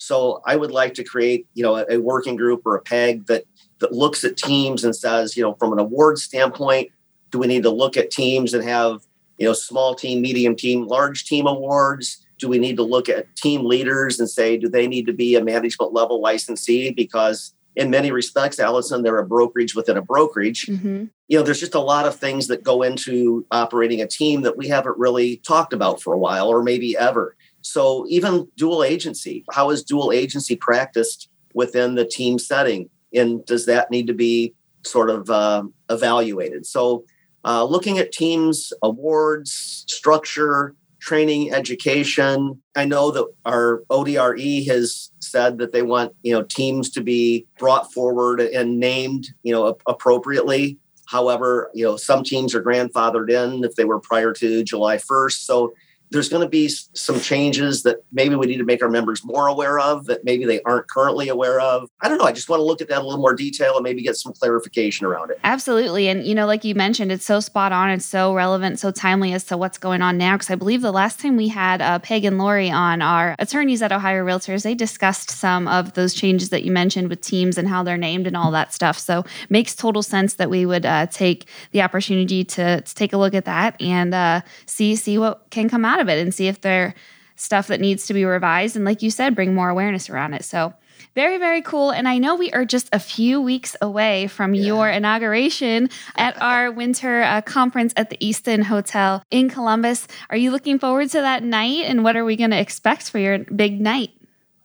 So 0.00 0.40
I 0.46 0.56
would 0.56 0.70
like 0.70 0.94
to 0.94 1.04
create, 1.04 1.46
you 1.52 1.62
know, 1.62 1.76
a, 1.76 1.84
a 1.90 1.98
working 1.98 2.34
group 2.34 2.62
or 2.64 2.74
a 2.74 2.80
PAG 2.80 3.26
that 3.26 3.44
that 3.80 3.92
looks 3.92 4.24
at 4.24 4.36
teams 4.36 4.82
and 4.82 4.96
says, 4.96 5.36
you 5.36 5.42
know, 5.42 5.54
from 5.54 5.72
an 5.72 5.78
award 5.78 6.18
standpoint, 6.18 6.90
do 7.30 7.38
we 7.38 7.46
need 7.46 7.62
to 7.62 7.70
look 7.70 7.96
at 7.96 8.10
teams 8.10 8.54
and 8.54 8.64
have, 8.64 9.02
you 9.38 9.46
know, 9.46 9.52
small 9.52 9.94
team, 9.94 10.20
medium 10.20 10.56
team, 10.56 10.86
large 10.86 11.24
team 11.24 11.46
awards? 11.46 12.24
Do 12.38 12.48
we 12.48 12.58
need 12.58 12.76
to 12.76 12.82
look 12.82 13.08
at 13.08 13.34
team 13.36 13.64
leaders 13.64 14.18
and 14.18 14.28
say, 14.28 14.56
do 14.56 14.68
they 14.68 14.86
need 14.86 15.06
to 15.06 15.12
be 15.12 15.34
a 15.34 15.44
management 15.44 15.92
level 15.92 16.20
licensee? 16.20 16.90
Because 16.90 17.54
in 17.76 17.90
many 17.90 18.10
respects, 18.10 18.58
Allison, 18.58 19.02
they're 19.02 19.18
a 19.18 19.26
brokerage 19.26 19.74
within 19.74 19.96
a 19.96 20.02
brokerage. 20.02 20.66
Mm-hmm. 20.66 21.04
You 21.28 21.38
know, 21.38 21.42
there's 21.42 21.60
just 21.60 21.74
a 21.74 21.80
lot 21.80 22.06
of 22.06 22.16
things 22.16 22.48
that 22.48 22.64
go 22.64 22.82
into 22.82 23.46
operating 23.50 24.00
a 24.00 24.06
team 24.06 24.42
that 24.42 24.56
we 24.56 24.68
haven't 24.68 24.98
really 24.98 25.36
talked 25.38 25.72
about 25.72 26.02
for 26.02 26.12
a 26.14 26.18
while 26.18 26.48
or 26.48 26.62
maybe 26.62 26.96
ever. 26.96 27.36
So 27.62 28.06
even 28.08 28.48
dual 28.56 28.82
agency, 28.82 29.44
how 29.52 29.70
is 29.70 29.82
dual 29.82 30.12
agency 30.12 30.56
practiced 30.56 31.28
within 31.54 31.94
the 31.94 32.04
team 32.04 32.38
setting? 32.38 32.88
And 33.14 33.44
does 33.44 33.66
that 33.66 33.90
need 33.90 34.06
to 34.06 34.14
be 34.14 34.54
sort 34.82 35.10
of 35.10 35.28
uh, 35.30 35.64
evaluated? 35.88 36.66
So 36.66 37.04
uh, 37.44 37.64
looking 37.64 37.98
at 37.98 38.12
teams, 38.12 38.72
awards, 38.82 39.84
structure, 39.88 40.74
training, 41.00 41.52
education. 41.52 42.60
I 42.76 42.84
know 42.84 43.10
that 43.10 43.26
our 43.44 43.82
ODRE 43.90 44.66
has 44.66 45.10
said 45.18 45.58
that 45.58 45.72
they 45.72 45.82
want 45.82 46.12
you 46.22 46.32
know 46.32 46.42
teams 46.42 46.90
to 46.90 47.00
be 47.00 47.46
brought 47.58 47.92
forward 47.92 48.40
and 48.40 48.78
named 48.78 49.28
you 49.42 49.52
know 49.52 49.78
appropriately. 49.86 50.78
However, 51.06 51.70
you 51.74 51.84
know 51.84 51.96
some 51.96 52.22
teams 52.22 52.54
are 52.54 52.62
grandfathered 52.62 53.30
in 53.30 53.64
if 53.64 53.74
they 53.74 53.84
were 53.84 53.98
prior 53.98 54.32
to 54.34 54.62
July 54.62 54.96
1st. 54.96 55.38
So 55.44 55.72
there's 56.10 56.28
going 56.28 56.42
to 56.42 56.48
be 56.48 56.68
some 56.68 57.20
changes 57.20 57.82
that 57.84 57.98
maybe 58.12 58.34
we 58.34 58.46
need 58.46 58.58
to 58.58 58.64
make 58.64 58.82
our 58.82 58.88
members 58.88 59.24
more 59.24 59.46
aware 59.46 59.78
of 59.78 60.06
that 60.06 60.24
maybe 60.24 60.44
they 60.44 60.60
aren't 60.62 60.88
currently 60.88 61.28
aware 61.28 61.60
of. 61.60 61.88
I 62.00 62.08
don't 62.08 62.18
know. 62.18 62.24
I 62.24 62.32
just 62.32 62.48
want 62.48 62.60
to 62.60 62.64
look 62.64 62.80
at 62.80 62.88
that 62.88 62.98
a 62.98 63.04
little 63.04 63.20
more 63.20 63.34
detail 63.34 63.76
and 63.76 63.84
maybe 63.84 64.02
get 64.02 64.16
some 64.16 64.32
clarification 64.32 65.06
around 65.06 65.30
it. 65.30 65.38
Absolutely. 65.44 66.08
And, 66.08 66.26
you 66.26 66.34
know, 66.34 66.46
like 66.46 66.64
you 66.64 66.74
mentioned, 66.74 67.12
it's 67.12 67.24
so 67.24 67.40
spot 67.40 67.72
on. 67.72 67.90
It's 67.90 68.04
so 68.04 68.34
relevant, 68.34 68.80
so 68.80 68.90
timely 68.90 69.32
as 69.32 69.44
to 69.44 69.56
what's 69.56 69.78
going 69.78 70.02
on 70.02 70.18
now. 70.18 70.34
Because 70.34 70.50
I 70.50 70.56
believe 70.56 70.82
the 70.82 70.92
last 70.92 71.20
time 71.20 71.36
we 71.36 71.48
had 71.48 71.80
uh, 71.80 71.98
Peg 72.00 72.24
and 72.24 72.38
Lori 72.38 72.70
on 72.70 73.02
our 73.02 73.36
attorneys 73.38 73.82
at 73.82 73.92
Ohio 73.92 74.24
Realtors, 74.24 74.62
they 74.62 74.74
discussed 74.74 75.30
some 75.30 75.68
of 75.68 75.94
those 75.94 76.12
changes 76.12 76.50
that 76.50 76.64
you 76.64 76.72
mentioned 76.72 77.08
with 77.08 77.20
teams 77.20 77.56
and 77.56 77.68
how 77.68 77.82
they're 77.82 77.96
named 77.96 78.26
and 78.26 78.36
all 78.36 78.50
that 78.50 78.74
stuff. 78.74 78.98
So 78.98 79.24
makes 79.48 79.74
total 79.74 80.02
sense 80.02 80.34
that 80.34 80.50
we 80.50 80.66
would 80.66 80.84
uh, 80.84 81.06
take 81.06 81.46
the 81.70 81.82
opportunity 81.82 82.44
to, 82.44 82.80
to 82.80 82.94
take 82.94 83.12
a 83.12 83.16
look 83.16 83.34
at 83.34 83.44
that 83.44 83.80
and 83.80 84.12
uh, 84.12 84.40
see 84.66 84.96
see 84.96 85.18
what 85.18 85.48
can 85.50 85.68
come 85.68 85.84
out 85.84 85.99
of 86.00 86.08
it 86.08 86.18
and 86.18 86.34
see 86.34 86.48
if 86.48 86.60
there 86.60 86.94
stuff 87.36 87.68
that 87.68 87.80
needs 87.80 88.06
to 88.06 88.14
be 88.14 88.24
revised 88.24 88.76
and 88.76 88.84
like 88.84 89.02
you 89.02 89.10
said 89.10 89.34
bring 89.34 89.54
more 89.54 89.70
awareness 89.70 90.10
around 90.10 90.34
it. 90.34 90.44
So 90.44 90.74
very 91.14 91.38
very 91.38 91.62
cool. 91.62 91.90
And 91.90 92.06
i 92.06 92.18
know 92.18 92.34
we 92.34 92.50
are 92.52 92.64
just 92.64 92.88
a 92.92 92.98
few 92.98 93.40
weeks 93.40 93.76
away 93.80 94.26
from 94.26 94.54
yeah. 94.54 94.64
your 94.64 94.90
inauguration 94.90 95.88
at 96.16 96.40
our 96.42 96.70
winter 96.70 97.22
uh, 97.22 97.40
conference 97.40 97.92
at 97.96 98.10
the 98.10 98.24
easton 98.24 98.62
hotel 98.62 99.22
in 99.30 99.48
columbus. 99.48 100.06
Are 100.28 100.36
you 100.36 100.50
looking 100.50 100.78
forward 100.78 101.08
to 101.10 101.20
that 101.20 101.42
night? 101.42 101.84
And 101.84 102.04
what 102.04 102.16
are 102.16 102.24
we 102.24 102.36
going 102.36 102.50
to 102.50 102.60
expect 102.60 103.10
for 103.10 103.18
your 103.18 103.38
big 103.38 103.80
night? 103.80 104.10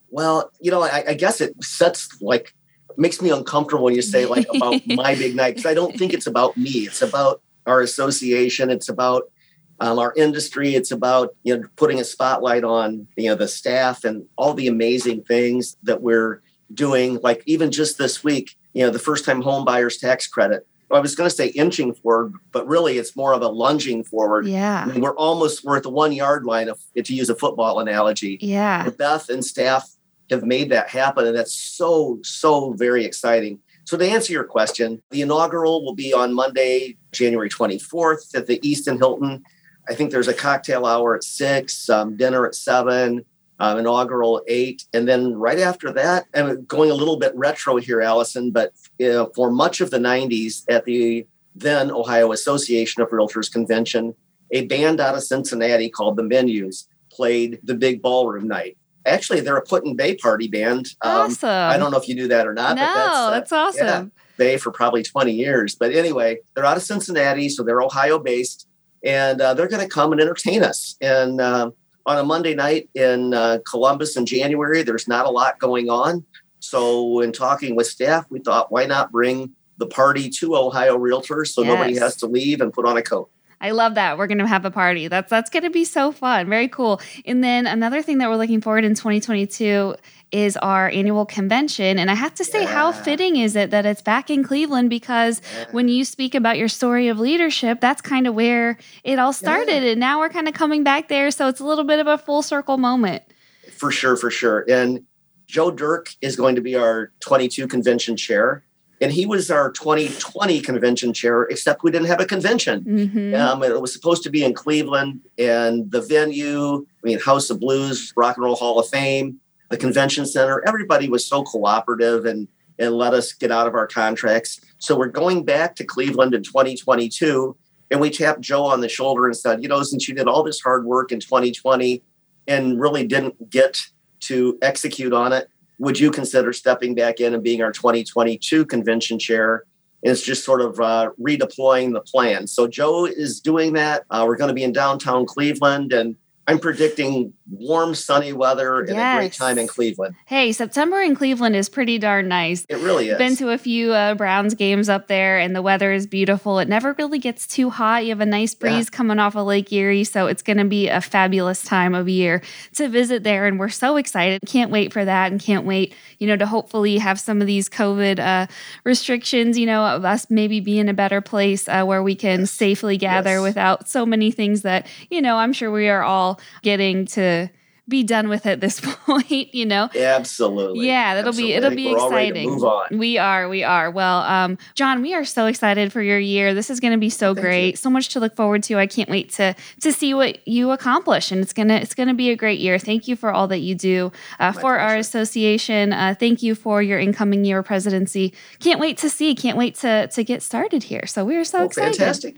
Well 0.09 0.51
you 0.59 0.71
know 0.71 0.81
I, 0.81 1.03
I 1.09 1.13
guess 1.13 1.39
it 1.39 1.63
sets 1.63 2.21
like 2.21 2.53
makes 2.97 3.21
me 3.21 3.29
uncomfortable 3.29 3.85
when 3.85 3.95
you 3.95 4.01
say 4.01 4.25
like 4.25 4.47
about 4.53 4.81
my 4.87 5.15
big 5.15 5.35
night 5.35 5.55
because 5.55 5.65
i 5.65 5.73
don't 5.73 5.97
think 5.97 6.13
it's 6.13 6.27
about 6.27 6.55
me. 6.57 6.87
It's 6.87 7.01
about 7.01 7.41
our 7.65 7.81
association. 7.81 8.69
It's 8.69 8.89
about 8.89 9.31
um, 9.79 9.99
our 9.99 10.13
industry. 10.15 10.75
It's 10.75 10.91
about 10.91 11.35
you 11.43 11.57
know 11.57 11.67
putting 11.75 11.99
a 11.99 12.03
spotlight 12.03 12.63
on 12.63 13.07
you 13.15 13.29
know 13.29 13.35
the 13.35 13.47
staff 13.47 14.03
and 14.03 14.25
all 14.37 14.53
the 14.53 14.67
amazing 14.67 15.23
things 15.23 15.77
that 15.83 16.01
we're 16.01 16.41
doing. 16.73 17.19
Like 17.21 17.43
even 17.45 17.71
just 17.71 17.97
this 17.97 18.23
week, 18.23 18.55
you 18.73 18.83
know, 18.83 18.89
the 18.89 18.99
first 18.99 19.25
time 19.25 19.41
home 19.41 19.65
buyers 19.65 19.97
tax 19.97 20.27
credit. 20.27 20.67
I 20.91 20.99
was 20.99 21.15
going 21.15 21.29
to 21.29 21.35
say 21.35 21.47
inching 21.47 21.93
forward, 21.95 22.33
but 22.51 22.67
really 22.67 22.99
it's 22.99 23.15
more 23.15 23.33
of 23.33 23.41
a 23.41 23.47
lunging 23.47 24.03
forward. 24.03 24.45
Yeah. 24.45 24.83
I 24.83 24.91
mean, 24.91 25.01
we're 25.01 25.15
almost 25.15 25.63
we're 25.65 25.77
at 25.77 25.83
the 25.83 25.89
one 25.89 26.13
yard 26.13 26.45
line 26.45 26.69
of 26.69 26.79
to 26.95 27.13
use 27.13 27.29
a 27.29 27.35
football 27.35 27.79
analogy. 27.79 28.37
Yeah. 28.39 28.87
Beth 28.91 29.29
and 29.29 29.43
staff 29.43 29.89
have 30.29 30.43
made 30.43 30.69
that 30.69 30.89
happen, 30.89 31.25
and 31.25 31.35
that's 31.35 31.53
so 31.53 32.19
so 32.23 32.73
very 32.73 33.03
exciting. 33.03 33.59
So 33.85 33.97
to 33.97 34.05
answer 34.05 34.33
your 34.33 34.43
question, 34.43 35.01
the 35.11 35.21
inaugural 35.21 35.83
will 35.83 35.93
be 35.93 36.11
on 36.11 36.33
Monday, 36.33 36.97
January 37.11 37.49
24th 37.49 38.35
at 38.35 38.47
the 38.47 38.59
Easton 38.67 38.97
Hilton. 38.97 39.43
I 39.89 39.95
think 39.95 40.11
there's 40.11 40.27
a 40.27 40.33
cocktail 40.33 40.85
hour 40.85 41.15
at 41.15 41.23
six, 41.23 41.89
um, 41.89 42.17
dinner 42.17 42.45
at 42.45 42.55
seven, 42.55 43.25
um, 43.59 43.77
inaugural 43.77 44.41
eight, 44.47 44.85
and 44.93 45.07
then 45.07 45.35
right 45.35 45.59
after 45.59 45.91
that, 45.93 46.25
and 46.33 46.67
going 46.67 46.91
a 46.91 46.95
little 46.95 47.17
bit 47.17 47.31
retro 47.35 47.77
here, 47.77 48.01
Allison, 48.01 48.51
but 48.51 48.73
you 48.99 49.09
know, 49.09 49.31
for 49.35 49.51
much 49.51 49.81
of 49.81 49.91
the 49.91 49.99
90s 49.99 50.63
at 50.69 50.85
the 50.85 51.25
then 51.55 51.89
Ohio 51.89 52.31
Association 52.31 53.01
of 53.01 53.09
Realtors 53.09 53.51
convention, 53.51 54.13
a 54.51 54.65
band 54.65 54.99
out 54.99 55.15
of 55.15 55.23
Cincinnati 55.23 55.89
called 55.89 56.17
the 56.17 56.23
Menus 56.23 56.87
played 57.09 57.59
the 57.63 57.75
big 57.75 58.01
ballroom 58.01 58.47
night. 58.47 58.77
Actually, 59.05 59.39
they're 59.39 59.57
a 59.57 59.63
Put-in-Bay 59.63 60.15
party 60.15 60.47
band. 60.47 60.87
Um, 61.01 61.31
awesome. 61.31 61.49
I 61.49 61.77
don't 61.77 61.91
know 61.91 61.97
if 61.97 62.07
you 62.09 62.15
knew 62.15 62.27
that 62.27 62.47
or 62.47 62.53
not. 62.53 62.75
No, 62.75 62.81
but 62.81 62.93
that's, 62.93 63.15
uh, 63.15 63.29
that's 63.29 63.51
awesome. 63.51 63.85
Yeah, 63.85 64.05
Bay 64.37 64.57
for 64.57 64.71
probably 64.71 65.03
20 65.03 65.31
years. 65.31 65.75
But 65.75 65.93
anyway, 65.93 66.39
they're 66.53 66.65
out 66.65 66.75
of 66.75 66.83
Cincinnati, 66.83 67.47
so 67.47 67.63
they're 67.63 67.81
Ohio 67.81 68.19
based, 68.19 68.67
and 69.05 69.39
uh, 69.39 69.53
they're 69.53 69.67
going 69.67 69.83
to 69.83 69.87
come 69.87 70.11
and 70.11 70.19
entertain 70.19 70.63
us. 70.63 70.97
And 70.99 71.39
uh, 71.39 71.71
on 72.05 72.17
a 72.17 72.23
Monday 72.23 72.55
night 72.55 72.89
in 72.95 73.33
uh, 73.33 73.59
Columbus 73.69 74.17
in 74.17 74.25
January, 74.25 74.83
there's 74.83 75.07
not 75.07 75.25
a 75.25 75.29
lot 75.29 75.59
going 75.59 75.89
on. 75.89 76.25
So, 76.59 77.21
in 77.21 77.31
talking 77.31 77.75
with 77.75 77.85
staff, 77.85 78.25
we 78.29 78.39
thought, 78.39 78.71
why 78.71 78.85
not 78.85 79.11
bring 79.11 79.53
the 79.77 79.85
party 79.85 80.29
to 80.29 80.55
Ohio 80.55 80.97
Realtors 80.97 81.49
so 81.49 81.61
yes. 81.61 81.69
nobody 81.69 81.97
has 81.97 82.15
to 82.17 82.25
leave 82.25 82.59
and 82.59 82.73
put 82.73 82.87
on 82.87 82.97
a 82.97 83.03
coat? 83.03 83.29
I 83.61 83.71
love 83.71 83.95
that. 83.95 84.17
We're 84.17 84.27
going 84.27 84.39
to 84.39 84.47
have 84.47 84.65
a 84.65 84.71
party. 84.71 85.07
That's 85.07 85.29
that's 85.29 85.49
going 85.49 85.63
to 85.63 85.69
be 85.69 85.85
so 85.85 86.11
fun. 86.11 86.49
Very 86.49 86.67
cool. 86.67 87.01
And 87.25 87.43
then 87.43 87.67
another 87.67 88.01
thing 88.01 88.17
that 88.17 88.29
we're 88.29 88.35
looking 88.35 88.61
forward 88.61 88.83
in 88.83 88.95
2022 88.95 89.95
is 90.35 90.57
our 90.57 90.89
annual 90.89 91.25
convention. 91.25 91.97
And 91.97 92.11
I 92.11 92.13
have 92.13 92.35
to 92.35 92.43
say, 92.43 92.63
yeah. 92.63 92.73
how 92.73 92.91
fitting 92.91 93.37
is 93.37 93.55
it 93.55 93.71
that 93.71 93.85
it's 93.85 94.01
back 94.01 94.29
in 94.29 94.43
Cleveland? 94.43 94.89
Because 94.89 95.41
yeah. 95.57 95.65
when 95.71 95.87
you 95.87 96.03
speak 96.03 96.35
about 96.35 96.57
your 96.57 96.67
story 96.67 97.07
of 97.07 97.17
leadership, 97.17 97.79
that's 97.79 98.01
kind 98.01 98.27
of 98.27 98.35
where 98.35 98.77
it 99.05 99.17
all 99.17 99.31
started. 99.31 99.83
Yeah. 99.83 99.91
And 99.91 99.99
now 99.99 100.19
we're 100.19 100.29
kind 100.29 100.49
of 100.49 100.53
coming 100.53 100.83
back 100.83 101.07
there. 101.07 101.31
So 101.31 101.47
it's 101.47 101.61
a 101.61 101.65
little 101.65 101.85
bit 101.85 101.99
of 101.99 102.07
a 102.07 102.17
full 102.17 102.41
circle 102.41 102.77
moment. 102.77 103.23
For 103.71 103.91
sure, 103.91 104.17
for 104.17 104.29
sure. 104.29 104.65
And 104.69 105.05
Joe 105.47 105.71
Dirk 105.71 106.13
is 106.19 106.35
going 106.35 106.55
to 106.55 106.61
be 106.61 106.75
our 106.75 107.13
22 107.21 107.67
convention 107.69 108.17
chair 108.17 108.65
and 109.01 109.11
he 109.11 109.25
was 109.25 109.51
our 109.51 109.71
2020 109.71 110.61
convention 110.61 111.13
chair 111.13 111.43
except 111.43 111.83
we 111.83 111.91
didn't 111.91 112.07
have 112.07 112.21
a 112.21 112.25
convention 112.25 112.83
mm-hmm. 112.83 113.35
um, 113.35 113.61
it 113.61 113.81
was 113.81 113.93
supposed 113.93 114.23
to 114.23 114.29
be 114.29 114.43
in 114.43 114.53
cleveland 114.53 115.19
and 115.37 115.91
the 115.91 116.01
venue 116.01 116.77
i 116.77 117.03
mean 117.03 117.19
house 117.19 117.49
of 117.49 117.59
blues 117.59 118.13
rock 118.15 118.37
and 118.37 118.45
roll 118.45 118.55
hall 118.55 118.79
of 118.79 118.87
fame 118.87 119.39
the 119.69 119.77
convention 119.77 120.25
center 120.25 120.63
everybody 120.67 121.09
was 121.09 121.25
so 121.25 121.43
cooperative 121.43 122.25
and 122.25 122.47
and 122.77 122.93
let 122.93 123.13
us 123.13 123.31
get 123.31 123.51
out 123.51 123.67
of 123.67 123.75
our 123.75 123.87
contracts 123.87 124.59
so 124.79 124.97
we're 124.97 125.07
going 125.07 125.43
back 125.43 125.75
to 125.75 125.83
cleveland 125.83 126.33
in 126.33 126.43
2022 126.43 127.55
and 127.91 127.99
we 127.99 128.09
tapped 128.09 128.41
joe 128.41 128.65
on 128.65 128.81
the 128.81 128.89
shoulder 128.89 129.25
and 129.25 129.35
said 129.35 129.61
you 129.61 129.69
know 129.69 129.81
since 129.83 130.07
you 130.07 130.15
did 130.15 130.27
all 130.27 130.43
this 130.43 130.61
hard 130.61 130.85
work 130.85 131.11
in 131.11 131.19
2020 131.19 132.03
and 132.47 132.79
really 132.79 133.05
didn't 133.05 133.49
get 133.49 133.81
to 134.19 134.57
execute 134.61 135.13
on 135.13 135.33
it 135.33 135.49
would 135.79 135.99
you 135.99 136.11
consider 136.11 136.53
stepping 136.53 136.95
back 136.95 137.19
in 137.19 137.33
and 137.33 137.43
being 137.43 137.61
our 137.61 137.71
2022 137.71 138.65
convention 138.65 139.19
chair? 139.19 139.63
And 140.03 140.11
it's 140.11 140.21
just 140.21 140.45
sort 140.45 140.61
of 140.61 140.79
uh, 140.79 141.11
redeploying 141.19 141.93
the 141.93 142.01
plan. 142.01 142.47
So 142.47 142.67
Joe 142.67 143.05
is 143.05 143.41
doing 143.41 143.73
that. 143.73 144.03
Uh, 144.09 144.23
we're 144.27 144.37
going 144.37 144.49
to 144.49 144.53
be 144.53 144.63
in 144.63 144.71
downtown 144.71 145.25
Cleveland, 145.25 145.93
and 145.93 146.15
I'm 146.47 146.59
predicting 146.59 147.33
warm, 147.49 147.95
sunny 147.95 148.31
weather 148.31 148.81
and 148.81 148.95
yes. 148.95 149.15
a 149.15 149.19
great 149.19 149.33
time 149.33 149.57
in 149.57 149.67
Cleveland. 149.67 150.15
Hey, 150.25 150.51
September 150.51 151.01
in 151.01 151.15
Cleveland 151.15 151.55
is 151.55 151.69
pretty 151.69 151.97
darn 151.97 152.27
nice. 152.27 152.65
It 152.69 152.77
really 152.77 153.09
is. 153.09 153.17
Been 153.17 153.35
to 153.37 153.49
a 153.49 153.57
few 153.57 153.93
uh, 153.93 154.13
Browns 154.13 154.53
games 154.53 154.87
up 154.87 155.07
there, 155.07 155.39
and 155.39 155.55
the 155.55 155.63
weather 155.63 155.91
is 155.91 156.05
beautiful. 156.05 156.59
It 156.59 156.67
never 156.67 156.93
really 156.93 157.17
gets 157.17 157.47
too 157.47 157.71
hot. 157.71 158.03
You 158.03 158.09
have 158.09 158.21
a 158.21 158.27
nice 158.27 158.53
breeze 158.53 158.89
yeah. 158.91 158.95
coming 158.95 159.17
off 159.17 159.35
of 159.35 159.47
Lake 159.47 159.73
Erie, 159.73 160.03
so 160.03 160.27
it's 160.27 160.43
going 160.43 160.57
to 160.57 160.65
be 160.65 160.87
a 160.87 161.01
fabulous 161.01 161.63
time 161.63 161.95
of 161.95 162.07
year 162.07 162.43
to 162.75 162.89
visit 162.89 163.23
there. 163.23 163.47
And 163.47 163.59
we're 163.59 163.69
so 163.69 163.97
excited. 163.97 164.41
Can't 164.45 164.69
wait 164.69 164.93
for 164.93 165.03
that, 165.03 165.31
and 165.31 165.41
can't 165.41 165.65
wait, 165.65 165.95
you 166.19 166.27
know, 166.27 166.37
to 166.37 166.45
hopefully 166.45 166.99
have 166.99 167.19
some 167.19 167.41
of 167.41 167.47
these 167.47 167.69
COVID 167.69 168.19
uh, 168.19 168.45
restrictions. 168.83 169.57
You 169.57 169.65
know, 169.65 169.83
of 169.83 170.05
us 170.05 170.27
maybe 170.29 170.59
be 170.59 170.77
in 170.77 170.89
a 170.89 170.93
better 170.93 171.21
place 171.21 171.67
uh, 171.67 171.83
where 171.85 172.03
we 172.03 172.13
can 172.13 172.41
yes. 172.41 172.51
safely 172.51 172.97
gather 172.97 173.35
yes. 173.35 173.41
without 173.41 173.89
so 173.89 174.05
many 174.05 174.29
things 174.29 174.61
that 174.61 174.85
you 175.09 175.23
know. 175.23 175.37
I'm 175.37 175.53
sure 175.53 175.71
we 175.71 175.89
are 175.89 176.03
all 176.03 176.34
getting 176.61 177.05
to 177.07 177.49
be 177.87 178.03
done 178.03 178.29
with 178.29 178.45
at 178.45 178.61
this 178.61 178.79
point, 179.05 179.53
you 179.53 179.65
know? 179.65 179.89
Absolutely. 179.95 180.87
Yeah, 180.87 181.15
that'll 181.15 181.29
Absolutely. 181.29 181.53
be 181.53 181.57
it'll 181.57 181.75
be 181.75 181.91
exciting. 181.91 182.49
move 182.49 182.63
on. 182.63 182.97
We 182.97 183.17
are, 183.17 183.47
we 183.47 183.63
are. 183.63 183.91
Well, 183.91 184.21
um, 184.21 184.57
John, 184.73 185.01
we 185.01 185.13
are 185.13 185.23
so 185.23 185.45
excited 185.45 185.93
for 185.93 186.01
your 186.01 186.19
year. 186.19 186.53
This 186.53 186.69
is 186.69 186.79
gonna 186.79 186.97
be 186.97 187.09
so 187.09 187.33
Thank 187.33 187.45
great. 187.45 187.69
You. 187.71 187.75
So 187.77 187.89
much 187.89 188.09
to 188.09 188.19
look 188.19 188.35
forward 188.35 188.63
to. 188.63 188.77
I 188.77 188.87
can't 188.87 189.09
wait 189.09 189.31
to 189.33 189.55
to 189.81 189.91
see 189.91 190.13
what 190.13 190.45
you 190.47 190.71
accomplish. 190.71 191.31
And 191.31 191.41
it's 191.41 191.53
gonna 191.53 191.75
it's 191.75 191.93
gonna 191.93 192.13
be 192.13 192.29
a 192.31 192.35
great 192.35 192.59
year. 192.59 192.79
Thank 192.79 193.07
you 193.07 193.15
for 193.15 193.31
all 193.31 193.47
that 193.49 193.59
you 193.59 193.75
do 193.75 194.11
uh, 194.39 194.51
for 194.51 194.61
pleasure. 194.61 194.79
our 194.79 194.95
association. 194.97 195.93
Uh, 195.93 196.15
thank 196.17 196.41
you 196.41 196.55
for 196.55 196.81
your 196.81 196.99
incoming 196.99 197.45
year 197.45 197.61
presidency. 197.61 198.33
Can't 198.59 198.79
wait 198.79 198.97
to 198.99 199.09
see, 199.09 199.35
can't 199.35 199.57
wait 199.57 199.75
to 199.75 200.07
to 200.07 200.23
get 200.23 200.41
started 200.41 200.83
here. 200.83 201.05
So 201.05 201.23
we 201.23 201.35
are 201.35 201.43
so 201.43 201.59
well, 201.59 201.67
excited. 201.67 201.97
Fantastic. 201.97 202.37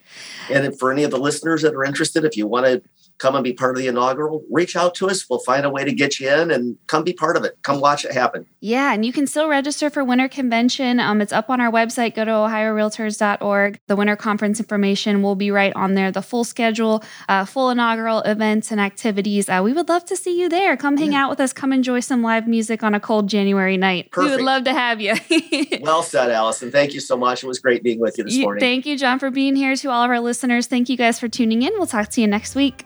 And 0.51 0.77
for 0.77 0.91
any 0.91 1.03
of 1.03 1.12
the 1.12 1.19
listeners 1.19 1.62
that 1.62 1.73
are 1.73 1.86
interested, 1.86 2.25
if 2.25 2.36
you 2.36 2.47
want 2.47 2.65
to 2.65 2.81
come 3.17 3.36
and 3.36 3.43
be 3.43 3.53
part 3.53 3.75
of 3.75 3.82
the 3.82 3.88
inaugural, 3.88 4.43
reach 4.51 4.75
out 4.75 4.95
to 4.95 5.10
us. 5.10 5.27
We'll 5.30 5.39
find 5.39 5.65
a 5.65 5.69
way 5.69 5.84
to 5.84 5.91
get 5.91 6.19
you 6.19 6.30
in 6.30 6.51
and 6.51 6.77
come 6.88 7.03
be 7.03 7.13
part 7.13 7.38
of 7.38 7.43
it. 7.43 7.58
Come 7.63 7.80
watch 7.80 8.06
it 8.06 8.13
happen. 8.13 8.45
Yeah, 8.60 8.93
and 8.93 9.06
you 9.06 9.13
can 9.13 9.27
still 9.27 9.47
register 9.47 9.89
for 9.89 10.03
Winter 10.03 10.27
Convention. 10.27 10.99
Um, 10.99 11.21
it's 11.21 11.34
up 11.34 11.49
on 11.49 11.62
our 11.62 11.71
website. 11.71 12.15
Go 12.15 12.25
to 12.25 12.32
ohiorealtors.org. 12.32 13.80
The 13.88 13.95
Winter 13.95 14.15
Conference 14.15 14.60
information 14.60 15.21
will 15.21 15.36
be 15.36 15.51
right 15.51 15.73
on 15.75 15.93
there. 15.93 16.12
The 16.12 16.21
full 16.21 16.43
schedule, 16.43 17.03
uh, 17.30 17.45
full 17.45 17.69
inaugural 17.69 18.21
events 18.21 18.71
and 18.71 18.80
activities. 18.80 19.49
Uh, 19.49 19.62
we 19.63 19.73
would 19.73 19.89
love 19.89 20.06
to 20.06 20.15
see 20.15 20.39
you 20.39 20.49
there. 20.49 20.77
Come 20.77 20.97
hang 20.97 21.13
yeah. 21.13 21.23
out 21.23 21.30
with 21.30 21.39
us. 21.39 21.53
Come 21.53 21.73
enjoy 21.73 21.99
some 21.99 22.21
live 22.21 22.47
music 22.47 22.84
on 22.84 22.93
a 22.93 22.99
cold 22.99 23.27
January 23.27 23.77
night. 23.77 24.12
Perfect. 24.12 24.32
We 24.32 24.36
would 24.38 24.45
love 24.45 24.63
to 24.65 24.73
have 24.73 25.01
you. 25.01 25.15
well 25.82 26.03
said, 26.03 26.32
Allison. 26.32 26.71
Thank 26.71 26.93
you 26.93 26.99
so 26.99 27.17
much. 27.17 27.43
It 27.43 27.47
was 27.47 27.60
great 27.60 27.84
being 27.84 27.99
with 27.99 28.17
you 28.17 28.23
this 28.23 28.38
morning. 28.38 28.60
Thank 28.60 28.86
you, 28.86 28.97
John, 28.97 29.19
for 29.19 29.32
being 29.32 29.56
here. 29.56 29.75
To 29.77 29.91
all 29.91 30.03
of 30.03 30.10
our 30.10 30.19
listeners, 30.19 30.65
thank 30.65 30.89
you 30.89 30.97
guys 30.97 31.19
for 31.19 31.27
tuning 31.27 31.62
in. 31.62 31.71
We'll 31.73 31.86
talk 31.86 32.10
to 32.10 32.21
you 32.21 32.27
next 32.27 32.56
week. 32.56 32.86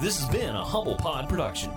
This 0.00 0.20
has 0.20 0.28
been 0.28 0.54
a 0.54 0.64
Humble 0.64 0.94
Pod 0.94 1.28
production. 1.28 1.72